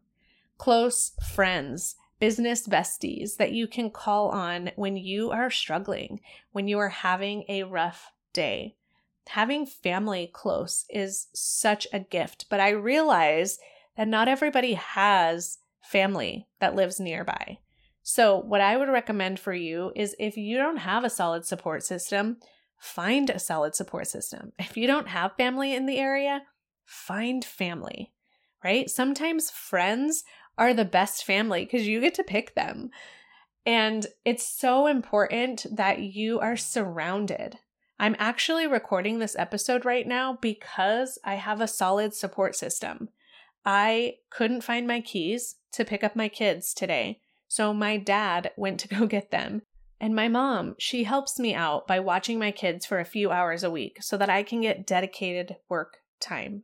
Close 0.59 1.13
friends 1.33 1.95
business 2.19 2.67
besties 2.67 3.37
that 3.37 3.51
you 3.51 3.67
can 3.67 3.89
call 3.89 4.29
on 4.29 4.71
when 4.75 4.97
you 4.97 5.31
are 5.31 5.49
struggling, 5.49 6.19
when 6.51 6.67
you 6.67 6.77
are 6.79 6.89
having 6.89 7.43
a 7.47 7.63
rough 7.63 8.11
day. 8.33 8.75
Having 9.29 9.67
family 9.67 10.29
close 10.33 10.85
is 10.89 11.27
such 11.33 11.87
a 11.93 11.99
gift, 11.99 12.45
but 12.49 12.59
I 12.59 12.69
realize 12.69 13.59
that 13.95 14.07
not 14.07 14.27
everybody 14.27 14.73
has 14.73 15.59
family 15.81 16.47
that 16.59 16.75
lives 16.75 16.99
nearby. 16.99 17.59
So, 18.01 18.37
what 18.37 18.61
I 18.61 18.75
would 18.75 18.89
recommend 18.89 19.39
for 19.39 19.53
you 19.53 19.91
is 19.95 20.15
if 20.17 20.35
you 20.35 20.57
don't 20.57 20.77
have 20.77 21.03
a 21.03 21.09
solid 21.09 21.45
support 21.45 21.83
system, 21.83 22.37
find 22.79 23.29
a 23.29 23.39
solid 23.39 23.75
support 23.75 24.07
system. 24.07 24.53
If 24.57 24.77
you 24.77 24.87
don't 24.87 25.09
have 25.09 25.35
family 25.35 25.75
in 25.75 25.85
the 25.85 25.97
area, 25.97 26.41
find 26.85 27.45
family, 27.45 28.13
right? 28.63 28.89
Sometimes 28.89 29.51
friends 29.51 30.23
are 30.59 30.73
the 30.73 30.85
best 30.85 31.23
family 31.23 31.63
because 31.63 31.87
you 31.87 32.01
get 32.01 32.13
to 32.15 32.23
pick 32.23 32.53
them. 32.53 32.91
And 33.65 34.05
it's 34.25 34.45
so 34.47 34.87
important 34.87 35.65
that 35.71 35.99
you 35.99 36.39
are 36.39 36.57
surrounded. 36.57 37.57
I'm 37.97 38.15
actually 38.19 38.67
recording 38.67 39.19
this 39.19 39.35
episode 39.37 39.85
right 39.85 40.05
now 40.05 40.37
because 40.41 41.17
I 41.23 41.35
have 41.35 41.61
a 41.61 41.67
solid 41.67 42.13
support 42.13 42.55
system. 42.55 43.09
I 43.65 44.15
couldn't 44.29 44.63
find 44.63 44.85
my 44.85 45.01
keys 45.01 45.55
to 45.73 45.85
pick 45.85 46.03
up 46.03 46.15
my 46.15 46.29
kids 46.29 46.73
today, 46.73 47.19
so 47.47 47.73
my 47.73 47.97
dad 47.97 48.51
went 48.57 48.79
to 48.81 48.87
go 48.95 49.07
get 49.07 49.31
them. 49.31 49.61
And 50.01 50.15
my 50.15 50.27
mom, 50.29 50.75
she 50.77 51.03
helps 51.03 51.39
me 51.39 51.53
out 51.53 51.87
by 51.87 51.99
watching 51.99 52.39
my 52.39 52.51
kids 52.51 52.85
for 52.85 52.99
a 52.99 53.05
few 53.05 53.31
hours 53.31 53.63
a 53.63 53.71
week 53.71 53.97
so 54.01 54.17
that 54.17 54.29
I 54.29 54.43
can 54.43 54.61
get 54.61 54.87
dedicated 54.87 55.57
work 55.67 55.97
time 56.21 56.63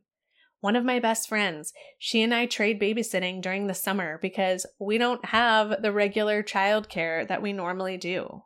one 0.60 0.76
of 0.76 0.84
my 0.84 0.98
best 0.98 1.28
friends. 1.28 1.72
She 1.98 2.22
and 2.22 2.34
I 2.34 2.46
trade 2.46 2.80
babysitting 2.80 3.42
during 3.42 3.66
the 3.66 3.74
summer 3.74 4.18
because 4.20 4.66
we 4.78 4.98
don't 4.98 5.24
have 5.26 5.82
the 5.82 5.92
regular 5.92 6.42
childcare 6.42 7.26
that 7.28 7.42
we 7.42 7.52
normally 7.52 7.96
do. 7.96 8.42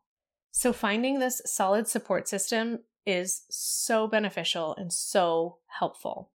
So, 0.50 0.72
finding 0.72 1.18
this 1.18 1.40
solid 1.46 1.86
support 1.86 2.28
system 2.28 2.80
is 3.06 3.44
so 3.50 4.06
beneficial 4.06 4.74
and 4.76 4.92
so 4.92 5.58
helpful. 5.78 6.32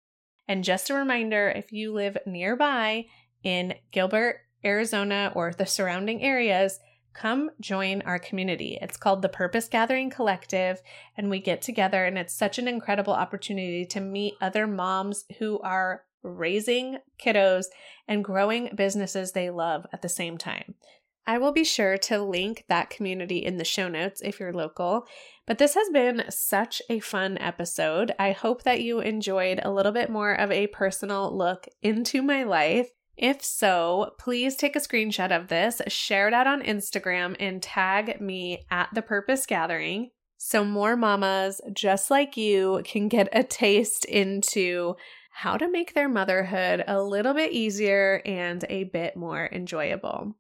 And 0.48 0.64
just 0.64 0.90
a 0.90 0.94
reminder 0.94 1.48
if 1.48 1.72
you 1.72 1.92
live 1.92 2.18
nearby 2.26 3.06
in 3.42 3.74
Gilbert, 3.92 4.40
Arizona, 4.64 5.33
or 5.35 5.52
the 5.52 5.66
surrounding 5.66 6.22
areas, 6.22 6.78
come 7.20 7.50
join 7.61 8.02
our 8.02 8.18
community. 8.18 8.78
It's 8.80 8.96
called 8.96 9.20
the 9.20 9.28
Purpose 9.28 9.68
Gathering 9.68 10.09
Collective, 10.09 10.80
and 11.16 11.28
we 11.28 11.38
get 11.38 11.61
together, 11.61 12.04
and 12.04 12.16
it's 12.16 12.33
such 12.33 12.59
an 12.59 12.66
incredible 12.66 13.12
opportunity 13.12 13.85
to 13.87 14.00
meet 14.00 14.35
other 14.40 14.66
moms 14.66 15.24
who 15.38 15.59
are 15.61 16.04
raising 16.22 16.98
kiddos 17.22 17.66
and 18.09 18.24
growing 18.24 18.70
businesses 18.74 19.33
they 19.33 19.50
love 19.50 19.87
at 19.92 20.02
the 20.02 20.09
same 20.09 20.38
time. 20.38 20.74
I 21.26 21.37
will 21.38 21.52
be 21.52 21.64
sure 21.64 21.98
to 21.98 22.22
link 22.22 22.64
that 22.68 22.90
community 22.90 23.38
in 23.38 23.59
the 23.59 23.64
show 23.64 23.88
notes 23.88 24.22
if 24.24 24.40
you're 24.40 24.52
local. 24.52 25.06
But 25.46 25.59
this 25.59 25.74
has 25.74 25.88
been 25.90 26.24
such 26.30 26.80
a 26.88 27.00
fun 27.00 27.37
episode. 27.38 28.12
I 28.18 28.33
hope 28.33 28.62
that 28.62 28.80
you 28.80 29.00
enjoyed 29.00 29.61
a 29.62 29.70
little 29.70 29.92
bit 29.92 30.11
more 30.11 30.33
of 30.33 30.50
a 30.50 30.68
personal 30.68 31.37
look 31.37 31.66
into 31.83 32.22
my 32.22 32.44
life. 32.44 32.90
If 33.20 33.44
so, 33.44 34.14
please 34.18 34.56
take 34.56 34.76
a 34.76 34.80
screenshot 34.80 35.30
of 35.30 35.48
this, 35.48 35.83
share 35.88 36.26
it 36.26 36.33
out 36.33 36.46
on 36.46 36.62
Instagram, 36.62 37.37
and 37.38 37.62
tag 37.62 38.18
me 38.18 38.64
at 38.70 38.88
the 38.94 39.02
Purpose 39.02 39.44
Gathering 39.44 40.11
so 40.38 40.64
more 40.64 40.96
mamas 40.96 41.61
just 41.74 42.11
like 42.11 42.38
you 42.38 42.80
can 42.83 43.09
get 43.09 43.28
a 43.30 43.44
taste 43.44 44.06
into 44.06 44.94
how 45.33 45.59
to 45.59 45.70
make 45.70 45.92
their 45.92 46.09
motherhood 46.09 46.83
a 46.87 47.02
little 47.02 47.35
bit 47.35 47.52
easier 47.52 48.22
and 48.24 48.64
a 48.70 48.85
bit 48.85 49.18
more 49.18 49.50
enjoyable. 49.52 50.35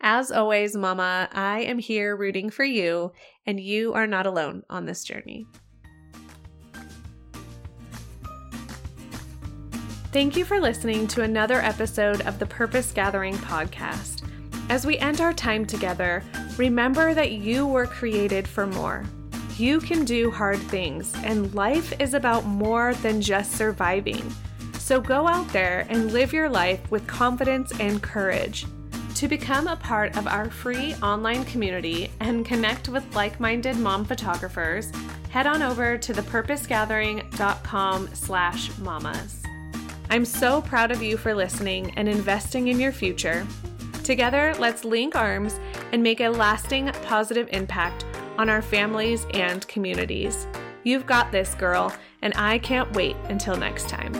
As 0.00 0.32
always, 0.32 0.74
Mama, 0.74 1.28
I 1.30 1.60
am 1.60 1.78
here 1.78 2.16
rooting 2.16 2.48
for 2.48 2.64
you, 2.64 3.12
and 3.44 3.60
you 3.60 3.92
are 3.92 4.06
not 4.06 4.24
alone 4.24 4.62
on 4.70 4.86
this 4.86 5.04
journey. 5.04 5.44
Thank 10.14 10.36
you 10.36 10.44
for 10.44 10.60
listening 10.60 11.08
to 11.08 11.22
another 11.22 11.56
episode 11.56 12.20
of 12.20 12.38
the 12.38 12.46
Purpose 12.46 12.92
Gathering 12.92 13.34
podcast. 13.34 14.22
As 14.68 14.86
we 14.86 14.96
end 14.96 15.20
our 15.20 15.32
time 15.32 15.66
together, 15.66 16.22
remember 16.56 17.14
that 17.14 17.32
you 17.32 17.66
were 17.66 17.88
created 17.88 18.46
for 18.46 18.64
more. 18.64 19.04
You 19.56 19.80
can 19.80 20.04
do 20.04 20.30
hard 20.30 20.60
things, 20.60 21.12
and 21.24 21.52
life 21.52 22.00
is 22.00 22.14
about 22.14 22.46
more 22.46 22.94
than 23.02 23.20
just 23.20 23.56
surviving. 23.56 24.32
So 24.78 25.00
go 25.00 25.26
out 25.26 25.48
there 25.48 25.84
and 25.90 26.12
live 26.12 26.32
your 26.32 26.48
life 26.48 26.88
with 26.92 27.08
confidence 27.08 27.72
and 27.80 28.00
courage. 28.00 28.66
To 29.16 29.26
become 29.26 29.66
a 29.66 29.74
part 29.74 30.16
of 30.16 30.28
our 30.28 30.48
free 30.48 30.94
online 31.02 31.44
community 31.46 32.12
and 32.20 32.46
connect 32.46 32.88
with 32.88 33.16
like-minded 33.16 33.78
mom 33.78 34.04
photographers, 34.04 34.92
head 35.30 35.48
on 35.48 35.60
over 35.60 35.98
to 35.98 36.12
thepurposegathering.com 36.12 38.14
slash 38.14 38.78
mamas. 38.78 39.43
I'm 40.14 40.24
so 40.24 40.62
proud 40.62 40.92
of 40.92 41.02
you 41.02 41.16
for 41.16 41.34
listening 41.34 41.92
and 41.96 42.08
investing 42.08 42.68
in 42.68 42.78
your 42.78 42.92
future. 42.92 43.44
Together, 44.04 44.54
let's 44.60 44.84
link 44.84 45.16
arms 45.16 45.58
and 45.90 46.04
make 46.04 46.20
a 46.20 46.28
lasting 46.28 46.92
positive 47.02 47.48
impact 47.50 48.04
on 48.38 48.48
our 48.48 48.62
families 48.62 49.26
and 49.34 49.66
communities. 49.66 50.46
You've 50.84 51.04
got 51.04 51.32
this, 51.32 51.56
girl, 51.56 51.92
and 52.22 52.32
I 52.36 52.58
can't 52.60 52.94
wait 52.94 53.16
until 53.28 53.56
next 53.56 53.88
time. 53.88 54.12